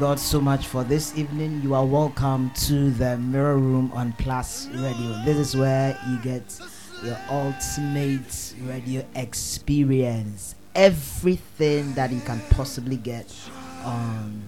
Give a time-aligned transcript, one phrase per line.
[0.00, 1.60] God so much for this evening.
[1.62, 5.22] You are welcome to the Mirror Room on Plus Radio.
[5.26, 6.58] This is where you get
[7.04, 10.54] your ultimate radio experience.
[10.74, 13.30] Everything that you can possibly get
[13.84, 14.42] on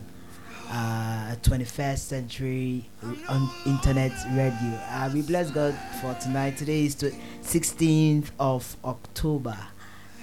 [0.70, 2.89] uh, 21st century
[3.28, 4.81] on internet radio.
[4.89, 6.56] Uh, we bless God for tonight.
[6.56, 7.11] Today is the
[7.42, 9.59] 16th of October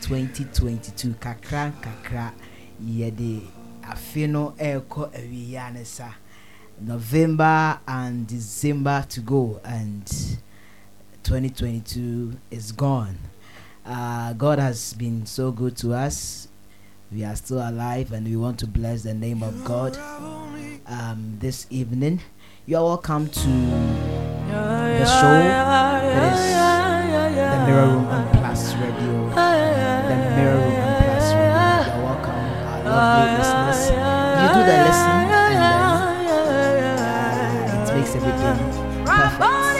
[0.01, 1.09] 2022.
[1.19, 2.33] Kakra kakra
[2.83, 3.58] yede
[3.89, 6.13] afino eko awiyanesa.
[6.81, 10.05] November and December to go and
[11.23, 13.17] 2022 is gone.
[13.85, 16.47] Uh, God has been so good to us.
[17.11, 19.97] We are still alive and we want to bless the name of God
[20.87, 22.21] um, this evening.
[22.65, 23.47] You are welcome to
[24.49, 29.29] the show that is the Mirror Room on Plus Radio.
[29.29, 30.68] The Mirror Room
[32.89, 33.69] our.
[34.41, 35.69] You do the listen and
[36.69, 38.57] then it makes everything
[39.05, 39.77] perfect.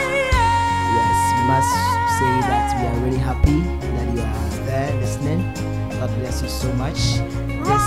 [0.96, 1.74] Yes, we must
[2.18, 3.58] say that we are really happy
[3.96, 5.40] that you are there listening.
[5.98, 7.00] God bless you so much.
[7.60, 7.86] This is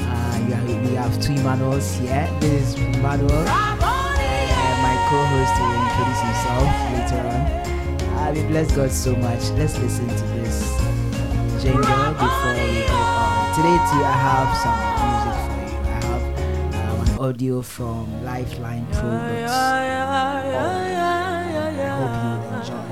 [0.00, 0.38] Uh,
[0.82, 2.28] we have two Emmanuels here.
[2.40, 3.44] This is Emmanuel.
[3.46, 3.76] Uh,
[4.84, 7.40] my co-host will introduce himself later on.
[8.18, 9.42] Uh, we bless God so much.
[9.58, 10.33] Let's listen to
[11.72, 12.84] before we.
[13.56, 15.78] Today too, I have some music for you.
[15.86, 16.24] I have
[17.08, 19.52] um, audio from Lifeline Products.
[19.52, 19.88] I
[21.96, 22.86] hope you enjoy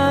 [0.00, 0.05] it.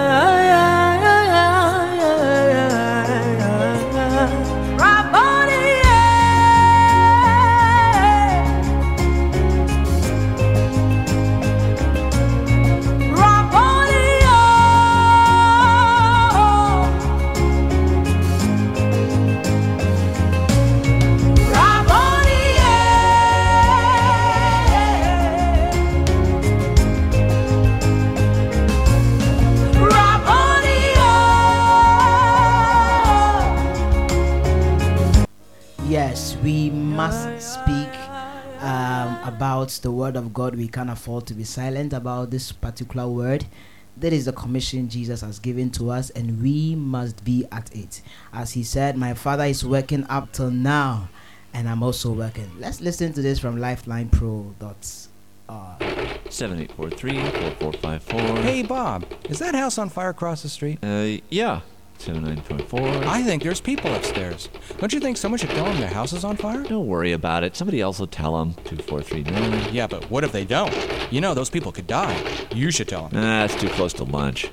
[39.66, 40.56] About the word of God.
[40.56, 43.46] We can't afford to be silent about this particular word.
[43.98, 48.02] That is the commission Jesus has given to us, and we must be at it.
[48.32, 51.10] As he said, My Father is working up till now,
[51.54, 52.52] and I'm also working.
[52.60, 54.54] Let's listen to this from Lifeline Pro.
[54.60, 55.10] Dots.
[55.50, 55.78] Uh,
[56.26, 58.42] 7843-4454.
[58.42, 60.78] Hey, Bob, is that house on fire across the street?
[60.84, 61.62] Uh, yeah.
[62.00, 63.06] 79.4.
[63.06, 64.50] I think there's people upstairs.
[64.78, 66.64] Don't you think someone should tell them their house is on fire?
[66.64, 67.56] Don't worry about it.
[67.56, 68.54] Somebody else will tell them.
[68.66, 69.74] 2439.
[69.74, 70.74] Yeah, but what if they don't?
[71.12, 72.20] You know, those people could die.
[72.54, 73.22] You should tell them.
[73.22, 74.50] Nah, it's too close to lunch.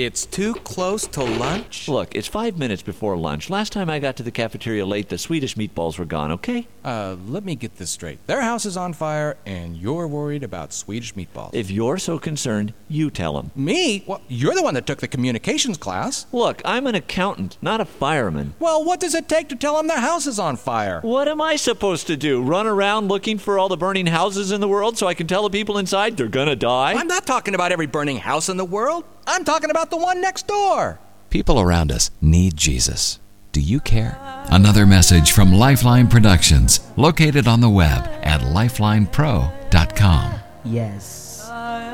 [0.00, 1.86] It's too close to lunch?
[1.86, 3.50] Look, it's five minutes before lunch.
[3.50, 6.66] Last time I got to the cafeteria late, the Swedish meatballs were gone, okay?
[6.82, 8.26] Uh, let me get this straight.
[8.26, 11.50] Their house is on fire, and you're worried about Swedish meatballs.
[11.52, 13.50] If you're so concerned, you tell them.
[13.54, 14.02] Me?
[14.06, 16.24] Well, you're the one that took the communications class.
[16.32, 18.54] Look, I'm an accountant, not a fireman.
[18.58, 21.02] Well, what does it take to tell them their house is on fire?
[21.02, 22.40] What am I supposed to do?
[22.42, 25.42] Run around looking for all the burning houses in the world so I can tell
[25.42, 26.94] the people inside they're gonna die?
[26.94, 29.04] I'm not talking about every burning house in the world.
[29.32, 30.98] I'm talking about the one next door.
[31.30, 33.20] People around us need Jesus.
[33.52, 34.18] Do you care?
[34.50, 40.34] Another message from Lifeline Productions, located on the web at lifelinepro.com.
[40.64, 41.48] yes,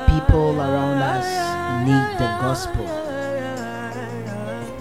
[0.08, 1.28] people around us
[1.86, 2.86] need the gospel.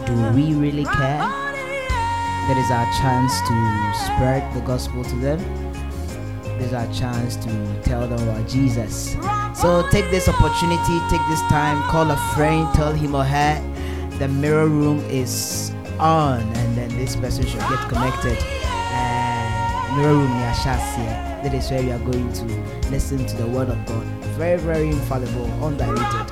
[0.06, 1.28] Do we really care?
[2.48, 3.56] That is our chance to
[4.06, 5.65] spread the gospel to them.
[6.58, 9.14] This is our chance to tell them about Jesus.
[9.60, 13.62] So take this opportunity, take this time, call a friend, tell him or her
[14.20, 18.38] the mirror room is on, and then this person should get connected.
[18.40, 21.44] Uh, mirror room Yashasia.
[21.44, 22.46] That is where we are going to
[22.90, 24.06] listen to the word of God.
[24.38, 26.32] Very, very infallible, undiluted.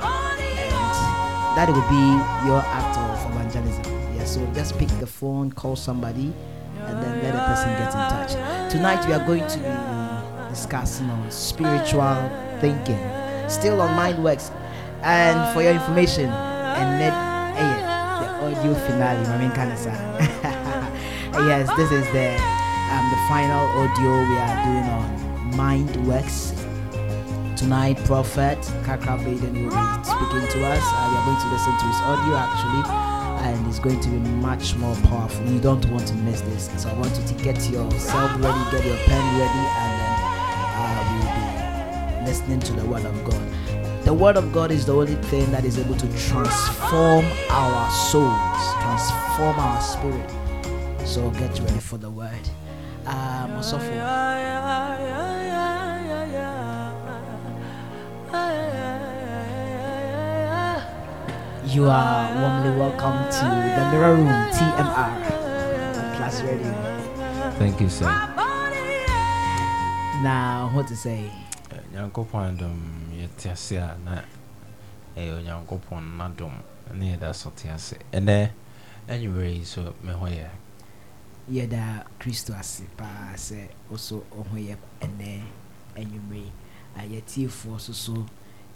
[1.56, 3.84] that will be your act of evangelism.
[4.16, 6.32] Yeah, so just pick the phone, call somebody,
[6.78, 8.72] and then let the person get in touch.
[8.72, 9.93] Tonight we are going to be
[10.54, 12.14] discussing on spiritual
[12.60, 12.98] thinking,
[13.48, 14.54] still on Mindworks.
[15.02, 17.14] And for your information, and net,
[18.20, 19.92] the audio finale, mean, Kanasa.
[21.50, 22.28] yes, this is the
[22.94, 25.08] um, the final audio we are doing on
[25.52, 26.54] Mindworks.
[27.56, 30.84] Tonight, Prophet Kakra Baiden will be speaking to us.
[30.84, 32.82] Uh, we are going to listen to his audio actually,
[33.46, 35.44] and it's going to be much more powerful.
[35.46, 36.70] You don't want to miss this.
[36.82, 39.93] So I want you to get yourself ready, get your pen ready, and
[42.34, 44.04] listening to the word of God.
[44.04, 48.62] The Word of God is the only thing that is able to transform our souls,
[48.82, 50.30] transform our spirit.
[51.06, 52.34] So get ready for the Word.
[53.06, 53.50] Um,
[61.64, 63.46] you are warmly welcome to
[63.76, 66.74] the Mirror Room TMR Plus Radio.
[67.58, 68.06] Thank you, sir.
[70.20, 71.30] Now, what to say?
[71.94, 72.78] Nyankopɔn adom
[73.14, 74.14] yɛte ase a na
[75.16, 76.54] ɛyɛ onyankopɔn n'adom
[76.94, 77.96] ne yɛda so te ase.
[78.12, 78.50] Ɛnɛ
[79.08, 80.48] anwummerɛ yi so me ho yɛ.
[81.50, 85.42] Yɛda kristo ase paa sɛ woso ɔho yɛ ɛnɛ
[85.96, 86.50] anwummere
[86.96, 88.26] a yɛtiefoɔ so so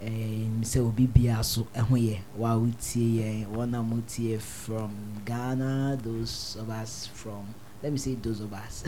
[0.01, 2.21] sɛ obi biara so ɛho yɛ.
[2.37, 4.93] Wa wotie yɛn wɔn motie from
[5.25, 8.85] ghana those of us from let me say those of us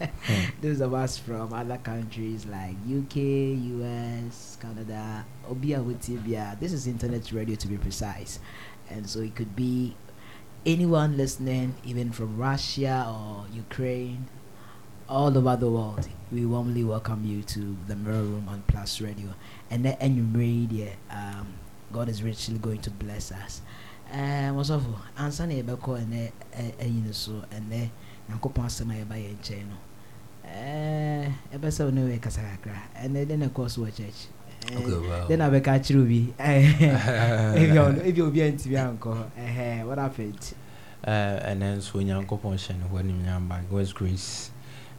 [0.60, 7.30] those of us from other countries like uk us canada obi a this is internet
[7.32, 8.40] radio to be precise
[8.90, 9.94] and so it could be
[10.66, 14.26] anyone listening, even from Russia or Ukraine,
[15.08, 19.34] all over the world, we warmly welcome you to the Mirror Room on Plus Radio.
[19.70, 21.54] And then and media, um,
[21.92, 23.60] God is richly going to bless us.
[24.10, 24.82] Um, up?
[25.18, 25.98] Answer na ebeko
[28.28, 29.76] ene eyin so ene Nyankopɔn asɛm a yɛba yɛn nkyɛn no.
[31.54, 32.82] Ɛbɛ sɛ ɔne wɔ kasa kakra.
[32.96, 34.28] Ɛnɛ na wɔ church.
[35.28, 36.34] Then abɛka akyerɛ obi.
[36.38, 40.54] Ebi obi ankɔ what happened?
[41.04, 44.50] Ɛnɛ nso onyankopɔn hyɛ ne hɔ god's grace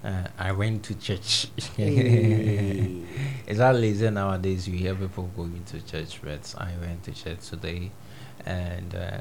[0.05, 1.47] uh, i went to church
[1.77, 7.49] it's not lazy nowadays you hear people going to church but i went to church
[7.49, 7.89] today
[8.45, 9.19] and uh,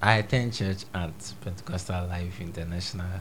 [0.00, 1.12] i attend church at
[1.42, 3.20] pentecostal life international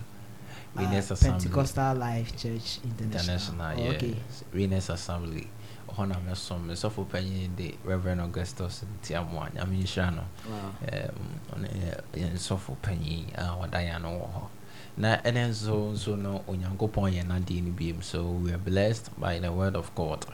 [0.76, 1.30] Uh, Assembly.
[1.30, 3.72] Pentecostal Life Church International.
[3.72, 4.08] international okay.
[4.18, 5.48] yes winners assembly
[5.90, 10.74] ɔhɔ na mɛsom mesɔfo panyin de reverend augustus ntiamoa nyame nhyira no Wow.
[10.92, 14.48] um, ɔno yɛ yɛ nsɔfo panyin a ɔda yɛ no wɔ hɔ
[14.98, 19.38] na ɛne nso nso no onyankopɔn yɛ n'adeɛ no biom so we are blessed by
[19.40, 20.26] the word of god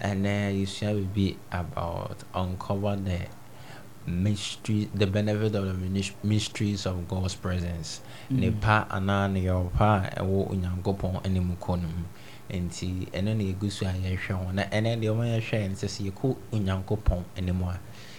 [0.00, 3.26] ɛnɛ yɛsua biribi about uncover the
[4.08, 8.00] mystery the benefit of the mysteries of god's presence
[8.30, 8.60] ne Mm.
[8.60, 12.04] pa anaa ne yɛwɔpa a ɛwɔ onyankopɔn anim kɔ no mu
[12.50, 15.74] nti ɛno na yɛgu so a yɛhwɛ ho na ɛnɛ deɛ ɔma yɛhwɛ yɛ no
[15.74, 17.78] sɛ sɛ yɛkɔ onyankopɔn anim a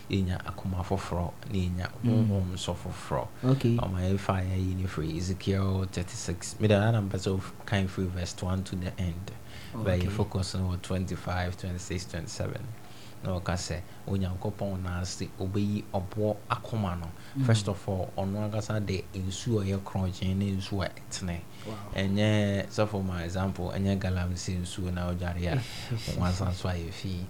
[0.10, 2.10] yɛnya akoma foforɔ na yɛnya Mm.
[2.30, 3.78] honhom sɔ foforɔ Okay.
[3.78, 8.64] ɔma yɛfa yɛyi no firi ezekiel 36 mede ana mpɛ sɛ kan firi verse 1
[8.64, 9.32] to the end
[9.74, 10.08] but Okay.
[10.08, 12.62] yɛ focus no wɔ 25 26 27
[13.24, 17.08] na ɔka sɛ onyankopɔn naase ɔbɛyi ɔboɔ akoma no.
[17.38, 17.46] Mm.
[17.46, 21.40] first of all ɔno ankasa de nsuo a ɛyɛ korɔgyen ne nsuo a ɛtene.
[21.96, 25.62] Ɛnyɛ sɛfo ma example ɛnyɛ galamsey nsuo na ɔdware a
[26.20, 27.26] wansa so ayɛ fii.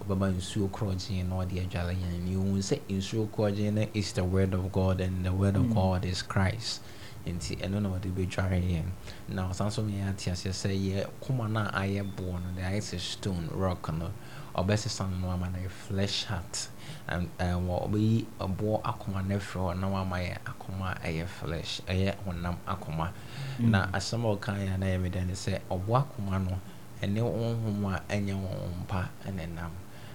[0.00, 4.24] Ɔbɛma nsuo korɔgyen na ɔde adware yɛn ne ɔhu sɛ nsuo korɔgyen no is the
[4.24, 5.74] word of god and the word of Mm.
[5.74, 6.80] god is christ.
[7.26, 8.84] Nti ɛno na ɔde bɛdware yɛn.
[9.28, 12.62] Na ɔsan so meyɛ ate aseɛ sɛ yɛ koma no a ayɛ boɔ no de
[12.62, 14.10] ayɛ sɛ stone rock no
[14.54, 16.68] ɔbɛsesa no no ama no yɛ flesh heart.
[17.08, 22.14] Ɛwɔ ɔbɛyi ɔboɔ akoma no afiri hɔ na wama yɛ akoma a ɛyɛ flesh ɛyɛ
[22.24, 23.10] honam akoma.
[23.58, 26.58] Na asɛm a ɔka yɛ na yɛ meda ne sɛ ɔboɔ akoma no
[27.02, 29.70] ɛne honhom a ɛnyɛ honhom pa ɛne nam.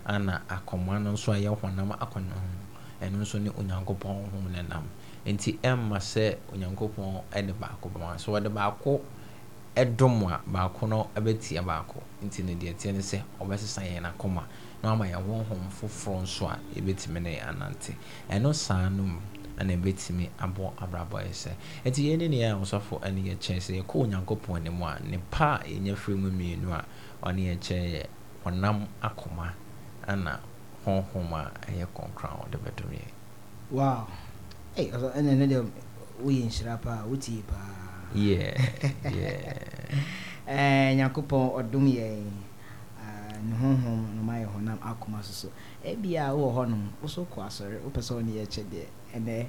[0.05, 4.61] Ana akoma no nso a ɛyɛ honam akɔne ho ɛno nso ne onyankopɔn honhom ne
[4.63, 4.83] nam.
[5.25, 9.01] Nti ɛmma sɛ onyankopɔn ɛde baako bama so wɔde baako
[9.75, 14.43] ɛdom a baako no ɛbɛtia baako nti ne deɛ teɛ ne sɛ ɔbɛsesa yɛn akoma
[14.83, 17.95] na ama yɛn honhom foforɔ nso a yɛbɛtumi ne anante.
[18.29, 19.19] Ɛno saa no mu
[19.57, 21.51] ɛna ɛbɛtumi abɔ abrabɔ yɛ sɛ
[21.85, 25.55] nti yɛn ne ne yɛn ɔsɔfo ɛne yɛkyɛ sɛ yɛkɔ onyankopɔn anim a ne pa
[25.55, 26.83] a yɛnya firi mu mmienu a
[27.23, 28.05] ɔne yɛkyɛ yɛ
[28.45, 29.53] ɔnam akoma
[30.07, 30.39] ɛna
[30.85, 33.11] honhom a ɛyɛ kɔnkran a ɔde bɛdom yɛn.
[33.71, 34.07] Wow.
[34.77, 35.69] Ɔsɔ- ɛna ɛno deɛ
[36.23, 37.75] woyɛ nhyira paa wotie paa.
[38.15, 38.57] Yeah
[39.03, 39.53] yeah
[40.49, 42.25] nyankopɔn ɔdom yɛn
[42.97, 45.51] ah, ne honhom no yɛ honam akoma so so
[45.85, 49.45] ebia wowɔ hɔnom wo so kɔ asɔre wopɛ sɛ wone yɛkyɛ deɛ ɛnɛ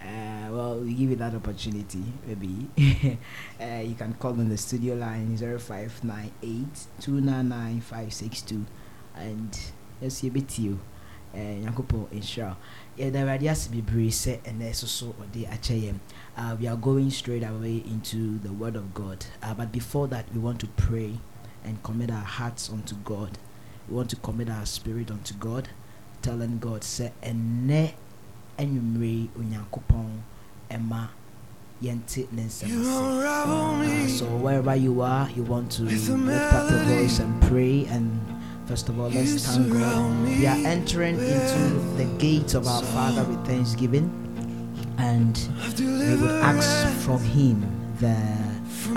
[0.00, 2.66] Uh, well, we give you that opportunity, maybe.
[3.60, 8.64] uh, you can call on the studio line 0598 299 562
[9.16, 9.60] and
[10.00, 10.80] yes, you bet you.
[11.34, 12.56] Uh, Nyankopɔn nhyira wo.
[12.98, 15.98] yɛda awurade ase bebree sɛ ɛnɛ so so ɔde akyɛ yɛn
[16.40, 19.26] uh, we are going straight away into the word of god.
[19.42, 21.18] Uh, but before that we want to pray
[21.64, 23.38] and commit our hearts unto god.
[23.88, 25.68] We want to commit our spirit unto god
[26.22, 27.92] telling god sɛ ɛnɛ
[28.58, 30.20] anwummere onyankopɔn
[30.70, 31.08] ɛma
[31.82, 37.18] yɛnte ne nsɛm uh, so wherever you are you want to lift up your voice
[37.18, 37.86] and pray.
[37.86, 38.20] And
[38.70, 40.28] First of all, let's thank God.
[40.28, 41.58] We are entering into
[41.96, 44.06] the gates of our Father with thanksgiving,
[45.00, 45.36] and
[45.78, 47.60] we would ask from Him
[48.00, 48.16] the,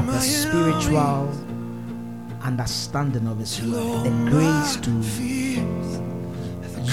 [0.03, 1.31] the spiritual
[2.41, 4.91] understanding of His word, the grace to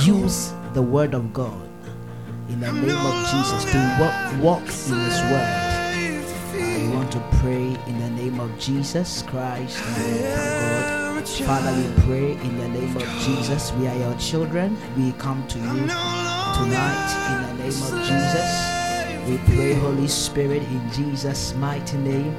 [0.05, 1.69] use the word of God
[2.49, 5.67] in the name of Jesus to walk, walk in His word.
[6.55, 9.77] We want to pray in the name of Jesus Christ.
[9.79, 11.29] Thank God.
[11.29, 13.73] Father, we pray in the name of Jesus.
[13.75, 14.77] We are your children.
[14.97, 18.80] We come to you tonight in the name of Jesus.
[19.27, 22.35] We pray, Holy Spirit, in Jesus' mighty name.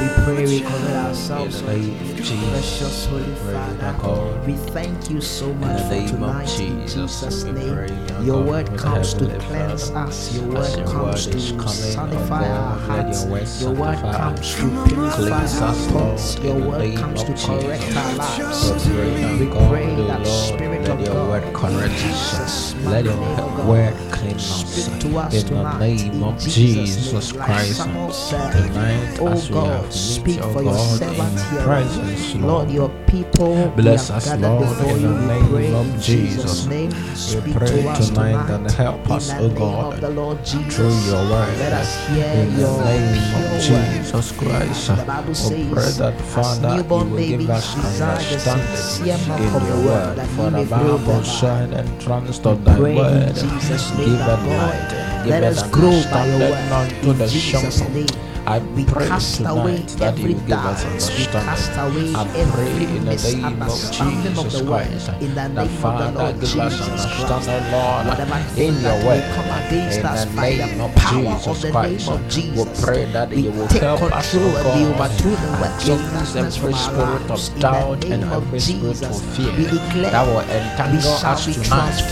[0.00, 2.48] We pray, we commit ourselves In the name of you, Jesus.
[2.50, 4.46] precious Holy Father.
[4.46, 8.24] We thank you so much for tonight in Jesus, name.
[8.24, 10.34] Your word comes to cleanse us.
[10.34, 13.22] Your word comes to sanctify our hearts.
[13.22, 16.38] your word Your word sanctify comes to purify our us, thoughts.
[16.38, 18.86] Your word comes to correct our lives.
[18.88, 22.74] We pray that We God, pray the that Lord, Spirit of your God, correct Jesus'
[22.84, 24.86] Let your name, oh word clean us.
[25.00, 27.32] To In the name of Jesus'.
[27.32, 27.82] Christ.
[27.82, 31.62] Tonight, Oh as we God, have meet, speak oh for your God, servant in here.
[31.64, 32.70] presence, Lord, Lord.
[32.70, 36.66] your people Bless us, Lord, in the name of Jesus.
[36.66, 40.76] We Speak pray to tonight and help us, the O name God, the Lord Jesus.
[40.76, 41.58] through your word.
[41.58, 43.62] Let us hear in your the name of.
[43.62, 44.90] Jesus Christ.
[44.90, 50.26] We pray that, Father, you will give us understanding in your word.
[50.36, 56.02] For the Bible said, entranced of thy word, Jesus' name at God, let us grow
[56.10, 56.92] by your word.
[57.04, 58.31] In the Jesus' name.
[58.46, 60.82] I We pray cast away that every you will give us.
[61.16, 64.66] We cast away I pray every in the name of of Jesus the.
[64.66, 65.08] Christ.
[65.22, 67.30] In the that name of the Father, Lord give us Jesus Christ.
[67.30, 69.22] understanding, Lord, in your word.
[69.72, 73.42] In us the the name of Jesus of the Christ, of we pray that we
[73.42, 78.24] you will help us, O oh God, the of against every spirit of doubt and
[78.24, 82.02] of every spirit of fear we declare that will entangle us tonight.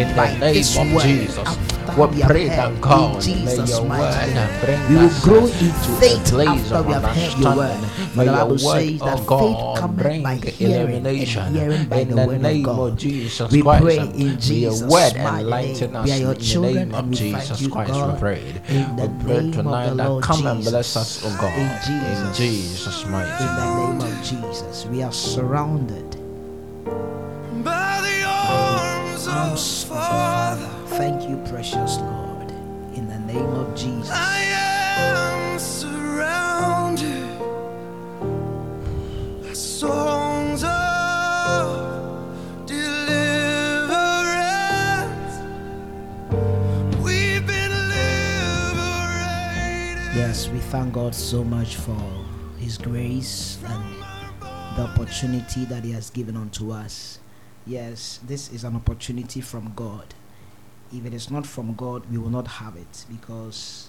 [0.00, 5.06] In the name of Jesus, we pray that God, may your word bring We will
[5.06, 7.70] us grow in to a faith place after of we have heard your word.
[7.70, 7.90] understanding.
[8.14, 11.54] For May the Bible word, says that oh faith God, bring by hearing and illumination.
[11.54, 12.92] hearing by In the the word of name God.
[12.92, 15.96] of Jesus we Christ, pray in may Jesus' your word enlighten name.
[15.96, 16.06] us.
[16.06, 18.14] We are your in the children name and of we thank Jesus you, Christ, God,
[18.14, 18.62] we prayed.
[18.68, 20.52] in the we pray name tonight of the that Lord come Jesus.
[20.52, 21.58] and bless us, oh God.
[21.58, 22.28] In Jesus.
[22.28, 23.98] In Jesus' mighty In the name.
[23.98, 26.16] name of Jesus, we are surrounded
[27.64, 29.34] by the arms arms of
[29.84, 30.66] of the Father.
[30.66, 30.96] Father.
[30.98, 32.50] Thank you, precious Lord.
[32.94, 34.10] In the name of Jesus.
[34.12, 35.33] I am
[50.74, 51.96] thank God so much for
[52.58, 53.94] His grace and
[54.76, 57.20] the opportunity that He has given unto us.
[57.64, 60.14] Yes, this is an opportunity from God.
[60.92, 63.88] If it is not from God, we will not have it because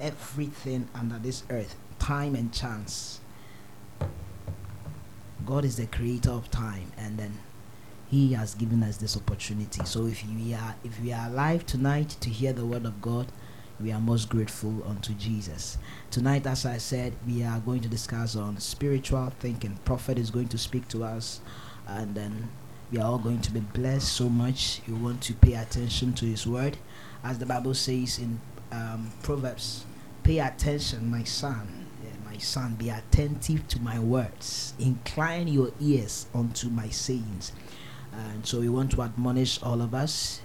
[0.00, 3.20] everything under this earth, time and chance,
[5.46, 7.38] God is the creator of time, and then
[8.10, 9.84] He has given us this opportunity.
[9.84, 13.28] So if we are if we are alive tonight to hear the word of God,
[13.80, 15.78] we are most grateful unto Jesus.
[16.10, 19.78] Tonight, as I said, we are going to discuss on spiritual thinking.
[19.84, 21.40] Prophet is going to speak to us,
[21.86, 22.48] and then
[22.92, 24.80] we are all going to be blessed so much.
[24.86, 26.78] You want to pay attention to His word,
[27.24, 28.40] as the Bible says in
[28.70, 29.84] um, Proverbs.
[30.22, 31.80] Pay attention, my son.
[32.24, 34.74] My son, be attentive to my words.
[34.80, 37.52] Incline your ears unto my sayings.
[38.12, 40.40] And so we want to admonish all of us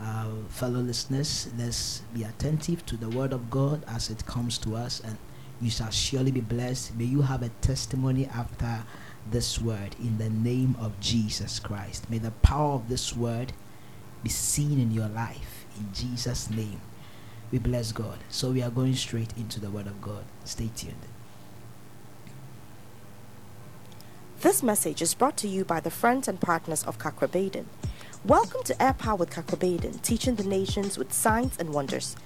[0.00, 4.76] uh, fellow listeners, let's be attentive to the word of God as it comes to
[4.76, 5.18] us, and
[5.60, 6.96] you shall surely be blessed.
[6.96, 8.84] May you have a testimony after
[9.30, 12.10] this word in the name of Jesus Christ.
[12.10, 13.52] May the power of this word
[14.22, 16.80] be seen in your life in Jesus' name.
[17.50, 18.18] We bless God.
[18.28, 20.24] So we are going straight into the word of God.
[20.44, 20.94] Stay tuned.
[24.40, 27.66] This message is brought to you by the friends and partners of Kakra Baiden.
[28.26, 32.16] Welcome to Air Power with Kakra Baiden, teaching the nations with signs and wonders.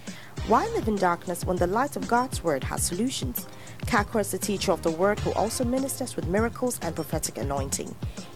[0.46, 3.48] Why live in darkness when the light of God's word has solutions?
[3.80, 7.92] Kakra is the teacher of the word who also ministers with miracles and prophetic anointing.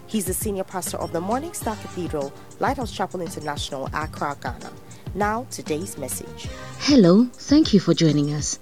[0.09, 4.73] He's the senior pastor of the Morning Star Cathedral, Lighthouse Chapel International, Accra, Ghana.
[5.15, 6.49] Now, today's message.
[6.81, 8.59] Hello, thank you for joining us.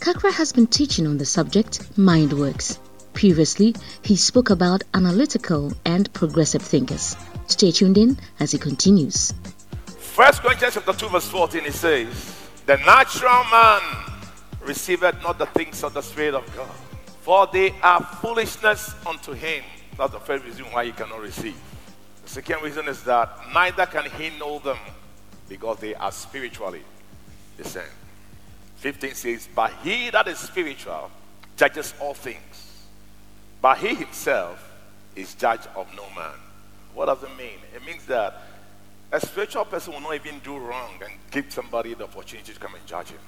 [0.00, 2.78] Kakra has been teaching on the subject Mind Works.
[3.12, 7.14] Previously, he spoke about analytical and progressive thinkers.
[7.48, 9.32] Stay tuned in as he continues.
[9.86, 12.36] First Corinthians chapter 2, verse 14, it says,
[12.66, 13.80] The natural man
[14.60, 16.70] receiveth not the things of the Spirit of God,
[17.22, 19.64] for they are foolishness unto him,
[19.96, 21.56] That's the first reason why he cannot receive.
[22.24, 24.78] The second reason is that neither can he know them
[25.48, 26.82] because they are spiritually
[27.56, 27.88] discerned.
[28.76, 31.10] 15 says, But he that is spiritual
[31.56, 32.84] judges all things,
[33.62, 34.62] but he himself
[35.16, 36.34] is judge of no man.
[36.94, 37.58] What does it mean?
[37.74, 38.42] It means that
[39.10, 42.74] a spiritual person will not even do wrong and give somebody the opportunity to come
[42.74, 43.20] and judge him.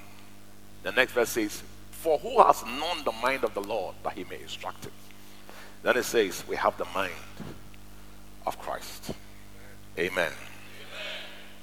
[0.83, 4.25] The next verse says, For who has known the mind of the Lord that he
[4.25, 4.93] may instruct him?
[5.83, 7.13] Then it says, We have the mind
[8.47, 9.13] of Christ.
[9.99, 10.33] Amen.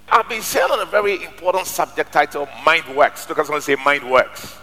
[0.09, 3.27] I've been saying on a very important subject title, Mind Works.
[3.27, 4.57] Look at someone say Mind Works.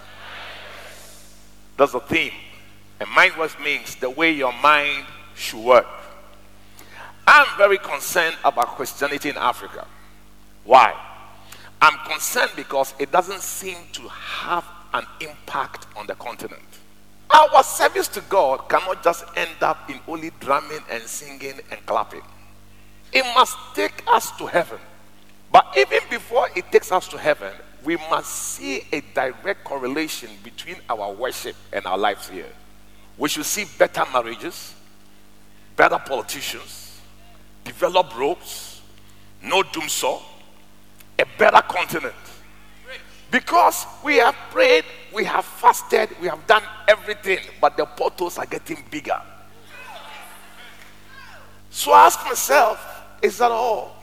[1.77, 2.33] That's the theme.
[3.01, 5.87] And mind works means the way your mind should work.
[7.27, 9.87] I'm very concerned about Christianity in Africa.
[10.65, 10.95] Why?
[11.81, 16.63] I'm concerned because it doesn't seem to have an impact on the continent.
[17.31, 22.23] Our service to God cannot just end up in only drumming and singing and clapping.
[23.13, 24.79] It must take us to heaven.
[25.51, 27.53] But even before it takes us to heaven,
[27.85, 32.51] we must see a direct correlation between our worship and our lives here.
[33.17, 34.75] We should see better marriages,
[35.77, 36.84] better politicians,
[37.65, 38.83] develop roads,
[39.43, 40.21] no dumsor,
[41.19, 42.15] a better continent.
[43.31, 48.47] Because we have prayed, we have fasted, we have done everything, but the portals are
[48.47, 49.21] getting bigger.
[51.71, 53.97] So I ask myself, is that all?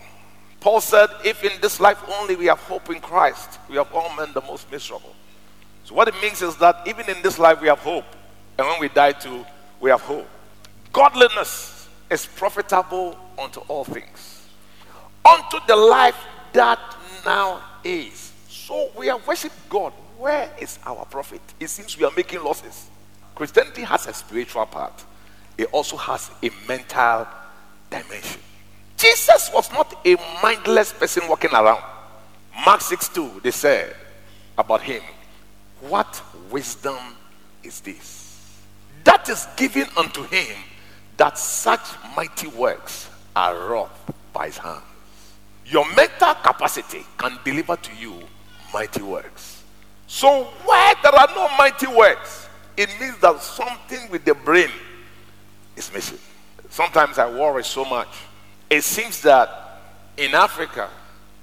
[0.59, 4.13] Paul said, if in this life only we have hope in Christ, we have all
[4.15, 5.15] men the most miserable.
[5.85, 8.05] So what it means is that even in this life we have hope.
[8.57, 9.45] And when we die too,
[9.79, 10.27] we have hope.
[10.93, 14.47] Godliness is profitable unto all things.
[15.25, 16.17] Unto the life
[16.53, 16.79] that
[17.25, 18.31] now is.
[18.47, 19.93] So we have worshipped God.
[20.17, 21.41] Where is our profit?
[21.59, 22.89] It seems we are making losses.
[23.35, 25.03] Christianity has a spiritual part,
[25.57, 27.27] it also has a mental
[27.89, 28.41] dimension.
[28.97, 31.83] Jesus was not a mindless person walking around.
[32.65, 33.95] Mark 6 2, they said
[34.57, 35.01] about him,
[35.81, 36.99] What wisdom
[37.63, 38.61] is this?
[39.03, 40.55] That is given unto him
[41.17, 41.81] that such
[42.15, 43.91] mighty works are wrought
[44.33, 44.83] by his hands.
[45.65, 48.21] Your mental capacity can deliver to you
[48.73, 49.63] mighty works.
[50.07, 54.69] So, where there are no mighty works, it means that something with the brain
[55.75, 56.19] is missing.
[56.69, 58.09] Sometimes I worry so much.
[58.69, 59.81] It seems that
[60.17, 60.89] in Africa,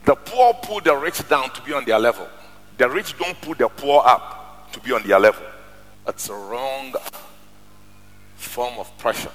[0.05, 2.29] the poor pull the rich down to be on their level.
[2.77, 5.45] The rich don't pull the poor up to be on their level.
[6.07, 6.95] It's a wrong
[8.37, 9.33] form of pressure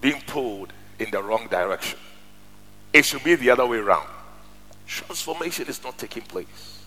[0.00, 1.98] being pulled in the wrong direction.
[2.92, 4.08] It should be the other way around.
[4.86, 6.84] Transformation is not taking place.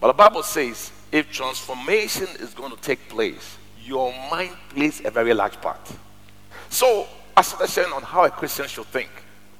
[0.00, 5.10] But the Bible says if transformation is going to take place, your mind plays a
[5.10, 5.80] very large part.
[6.68, 7.06] So,
[7.40, 9.10] started sharing on how a Christian should think.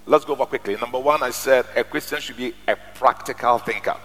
[0.06, 0.76] Let's go over quickly.
[0.76, 3.96] Number one, I said a Christian should be a practical thinker.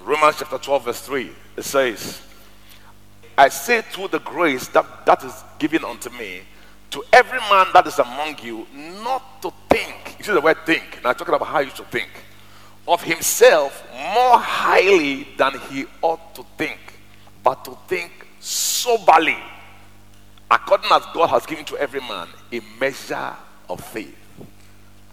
[0.00, 2.22] Romans chapter 12, verse 3, it says,
[3.36, 6.42] I say through the grace that, that is given unto me,
[6.90, 8.66] to every man that is among you,
[9.02, 10.16] not to think.
[10.18, 11.00] You see the word think.
[11.02, 12.08] Now, talking about how you should think.
[12.88, 16.78] Of himself more highly than he ought to think,
[17.42, 19.36] but to think soberly,
[20.48, 23.34] according as God has given to every man a measure
[23.68, 24.14] of faith.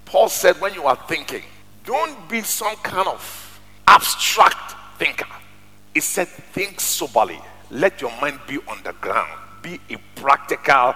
[0.05, 1.41] Paul said, when you are thinking,
[1.83, 5.25] don't be some kind of abstract thinker.
[5.93, 7.41] He said, think soberly.
[7.71, 9.31] Let your mind be on the ground.
[9.63, 10.93] Be a practical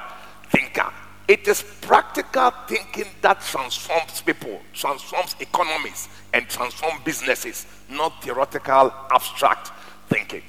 [0.50, 0.92] thinker.
[1.28, 9.72] It is practical thinking that transforms people, transforms economies, and transforms businesses, not theoretical, abstract
[10.08, 10.44] thinking.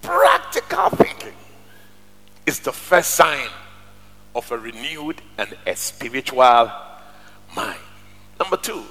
[0.00, 1.34] Practical thinking
[2.46, 3.48] is the first sign
[4.34, 6.72] of a renewed and a spiritual
[7.54, 7.80] mind.
[8.38, 8.84] Number two,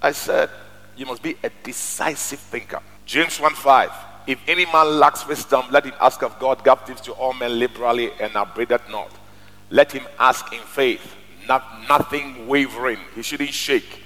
[0.00, 0.48] I said
[0.96, 2.80] you must be a decisive thinker.
[3.04, 3.90] James 1 5.
[4.26, 7.58] If any man lacks wisdom, let him ask of God, God gives to all men
[7.58, 9.10] liberally and upbraideth not.
[9.70, 11.14] Let him ask in faith,
[11.46, 12.98] not, nothing wavering.
[13.14, 14.02] He shouldn't shake.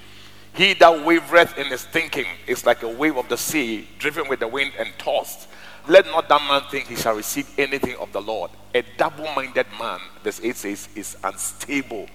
[0.53, 4.39] He that wavereth in his thinking is like a wave of the sea, driven with
[4.39, 5.47] the wind and tossed.
[5.87, 8.51] Let not that man think he shall receive anything of the Lord.
[8.75, 12.07] A double minded man, verse 8 says, is unstable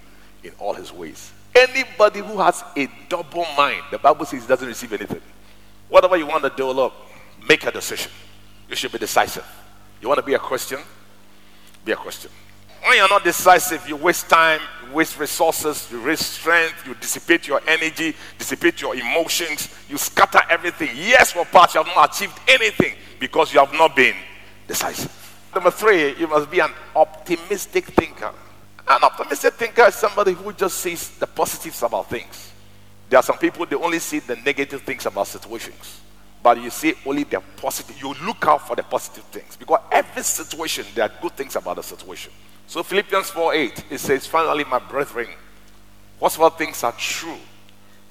[0.42, 1.32] in all his ways.
[1.54, 5.20] Anybody who has a double mind, the Bible says doesn't receive anything.
[5.88, 6.94] Whatever you want to develop,
[7.48, 8.12] make a decision.
[8.68, 9.46] You should be decisive.
[10.00, 10.78] You want to be a Christian?
[11.84, 12.30] Be a Christian.
[12.88, 17.46] When you're not decisive, you waste time, you waste resources, you waste strength, you dissipate
[17.46, 20.88] your energy, dissipate your emotions, you scatter everything.
[20.94, 24.14] Yes, for part, you have not achieved anything because you have not been
[24.66, 25.12] decisive.
[25.54, 28.32] Number three, you must be an optimistic thinker.
[28.88, 32.52] An optimistic thinker is somebody who just sees the positives about things.
[33.10, 36.00] There are some people they only see the negative things about situations.
[36.42, 38.00] But you see only the positive.
[38.00, 39.58] You look out for the positive things.
[39.58, 42.32] Because every situation, there are good things about the situation.
[42.68, 45.28] So Philippians 4 8, it says, Finally, my brethren,
[46.18, 47.38] whatsoever things are true,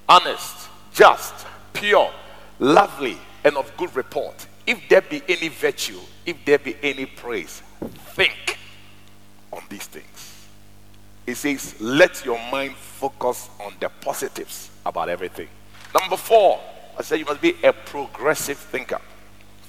[0.10, 2.12] honest, just, pure,
[2.58, 4.48] lovely, and of good report.
[4.66, 7.62] If there be any virtue, if there be any praise,
[8.16, 8.58] think
[9.54, 10.48] on these things.
[11.28, 15.50] It says, let your mind focus on the positives about everything.
[16.00, 16.60] Number four,
[16.98, 19.00] I said you must be a progressive thinker.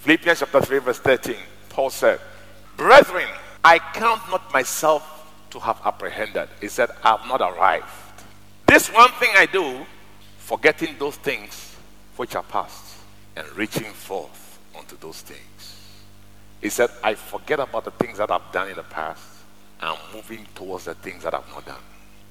[0.01, 1.37] Philippians chapter 3, verse 13,
[1.69, 2.21] Paul said,
[2.77, 3.29] Brethren,
[3.65, 5.15] I count not myself
[5.51, 6.49] to have apprehended.
[6.61, 7.87] He said, I have not arrived.
[8.67, 9.87] This one thing I do,
[10.39, 11.77] forgetting those things
[12.17, 12.97] which are past
[13.37, 15.77] and reaching forth unto those things.
[16.61, 19.23] He said, I forget about the things that I've done in the past.
[19.81, 21.77] I'm moving towards the things that I've not done.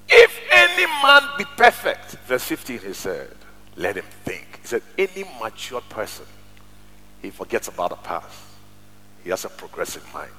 [0.10, 3.30] If any man be perfect, verse 15, he said,
[3.76, 4.60] let him think.
[4.62, 6.26] He said, any mature person,
[7.22, 8.38] he forgets about the past.
[9.24, 10.32] He has a progressive mind.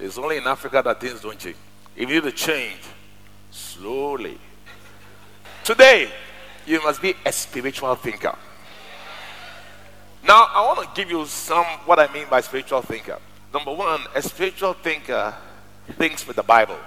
[0.00, 1.56] It's only in Africa that things don't change.
[1.94, 2.80] If you need to change,
[3.50, 4.38] slowly.
[5.62, 6.10] Today,
[6.66, 8.34] you must be a spiritual thinker.
[10.26, 13.18] Now, I want to give you some what I mean by spiritual thinker.
[13.52, 15.34] Number one, a spiritual thinker
[15.92, 16.78] thinks with the Bible,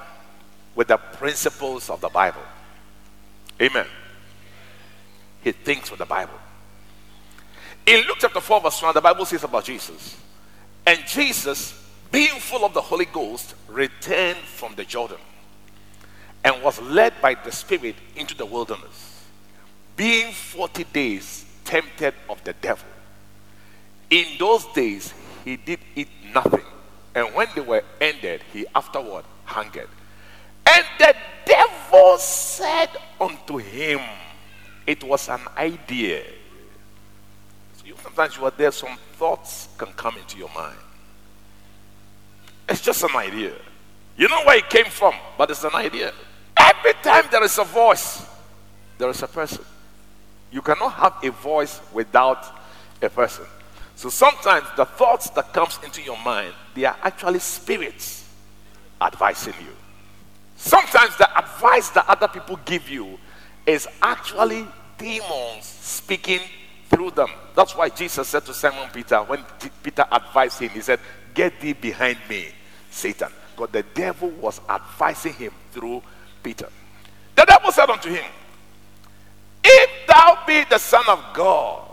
[0.76, 2.41] with the principles of the Bible.
[3.62, 3.86] Amen.
[5.43, 6.39] He thinks with the Bible.
[7.86, 10.17] In Luke chapter 4, verse 1, the Bible says about Jesus.
[10.86, 11.82] And Jesus,
[12.13, 15.17] being full of the Holy Ghost, returned from the Jordan
[16.43, 19.26] and was led by the Spirit into the wilderness,
[19.97, 22.88] being 40 days tempted of the devil.
[24.12, 25.12] In those days,
[25.43, 26.63] he did eat nothing.
[27.15, 29.89] And when they were ended, he afterward hungered.
[30.67, 31.15] And the
[31.47, 34.02] devil said unto him,
[34.86, 36.26] It was an idea.
[37.78, 40.78] So you, sometimes you are there, some thoughts can come into your mind.
[42.69, 43.54] It's just an idea.
[44.17, 46.13] You know where it came from, but it's an idea.
[46.56, 48.26] Every time there is a voice,
[48.97, 49.65] there is a person.
[50.52, 52.45] You cannot have a voice without
[53.02, 53.45] a person.
[53.95, 58.30] So sometimes the thoughts that comes into your mind, they are actually spirits
[59.02, 59.73] advising you.
[60.56, 63.17] Sometimes the advice that other people give you
[63.65, 64.65] is actually
[64.97, 66.39] demons speaking
[66.89, 67.30] through them.
[67.56, 69.43] That's why Jesus said to Simon Peter, when
[69.82, 70.99] Peter advised him, he said,
[71.33, 72.47] Get thee behind me,
[72.89, 73.29] Satan.
[73.55, 76.01] Because the devil was advising him through
[76.41, 76.69] Peter.
[77.35, 78.25] The devil said unto him,
[79.63, 81.89] If thou be the Son of God,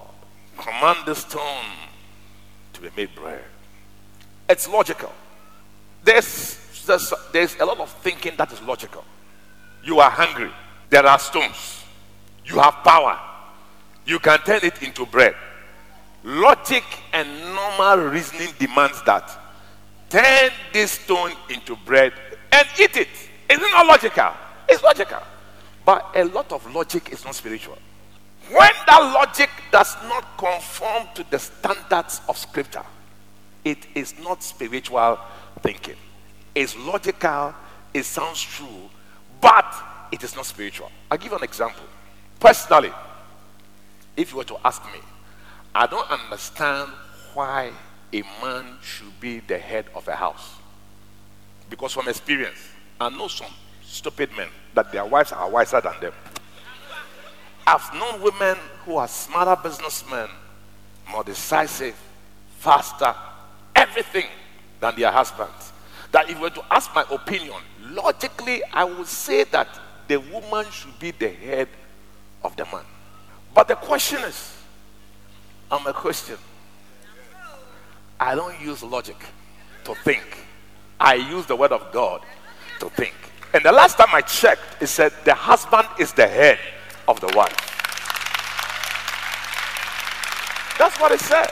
[0.57, 1.64] command the stone
[2.72, 3.44] to be made bread.
[4.48, 5.12] It's logical.
[6.03, 9.05] There's, there's, there's a lot of thinking that is logical.
[9.85, 10.50] You are hungry.
[10.88, 11.85] There are stones.
[12.44, 13.18] You have power.
[14.05, 15.35] You can turn it into bread.
[16.23, 19.31] Logic and normal reasoning demands that
[20.09, 22.13] turn this stone into bread
[22.53, 23.09] and eat it.
[23.49, 24.33] Is it not logical?
[24.69, 25.23] It's logical.
[25.85, 27.79] But a lot of logic is not spiritual.
[28.51, 32.85] When that logic does not conform to the standards of Scripture,
[33.65, 35.19] it is not spiritual
[35.63, 35.97] thinking.
[36.55, 37.55] It's logical,
[37.95, 38.91] it sounds true,
[39.41, 39.75] but
[40.13, 40.91] it is not spiritual.
[41.11, 41.85] I'll give you an example.
[42.41, 42.93] Personally,
[44.17, 45.01] if you were to ask me,
[45.75, 46.91] I don't understand
[47.35, 47.73] why
[48.13, 50.55] a man should be the head of a house.
[51.69, 52.59] Because from experience,
[53.01, 53.53] I know some
[53.85, 56.13] stupid men that their wives are wiser than them.
[57.67, 60.29] I've known women who are smarter businessmen,
[61.11, 61.97] more decisive,
[62.59, 63.15] faster,
[63.77, 64.27] everything
[64.81, 65.73] than their husbands.
[66.11, 67.57] That if you were to ask my opinion,
[67.93, 69.69] logically, I would say that
[70.09, 71.69] the woman should be the head
[72.43, 72.85] of the man.
[73.55, 74.60] But the question is,
[75.71, 76.39] I'm a Christian.
[78.19, 79.17] I don't use logic
[79.85, 80.25] to think.
[80.99, 82.23] I use the word of God
[82.81, 83.15] to think.
[83.55, 86.59] And the last time I checked, it said the husband is the head
[87.09, 87.57] of the wife.
[90.79, 91.51] That's what it said.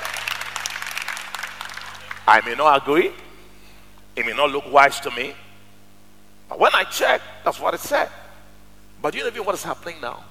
[2.26, 3.12] I may not agree.
[4.16, 5.34] It may not look wise to me.
[6.48, 8.10] But when I check, that's what it said.
[9.00, 10.24] But you know what is happening now?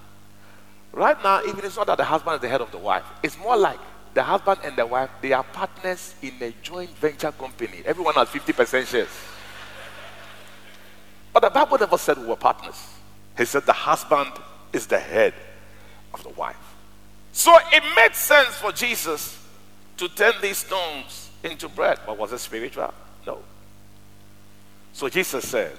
[0.91, 3.03] Right now, even it's not that the husband is the head of the wife.
[3.21, 3.79] It's more like
[4.13, 7.83] the husband and the wife, they are partners in a joint venture company.
[7.85, 9.09] Everyone has 50% shares.
[11.31, 12.83] But the Bible never said we were partners.
[13.37, 14.31] He said the husband
[14.73, 15.35] is the head
[16.15, 16.57] of the wife.
[17.31, 19.39] So it made sense for Jesus
[19.97, 21.99] to turn these stones into bread.
[22.03, 22.91] But was it spiritual?
[23.27, 23.37] No.
[24.93, 25.77] So Jesus said,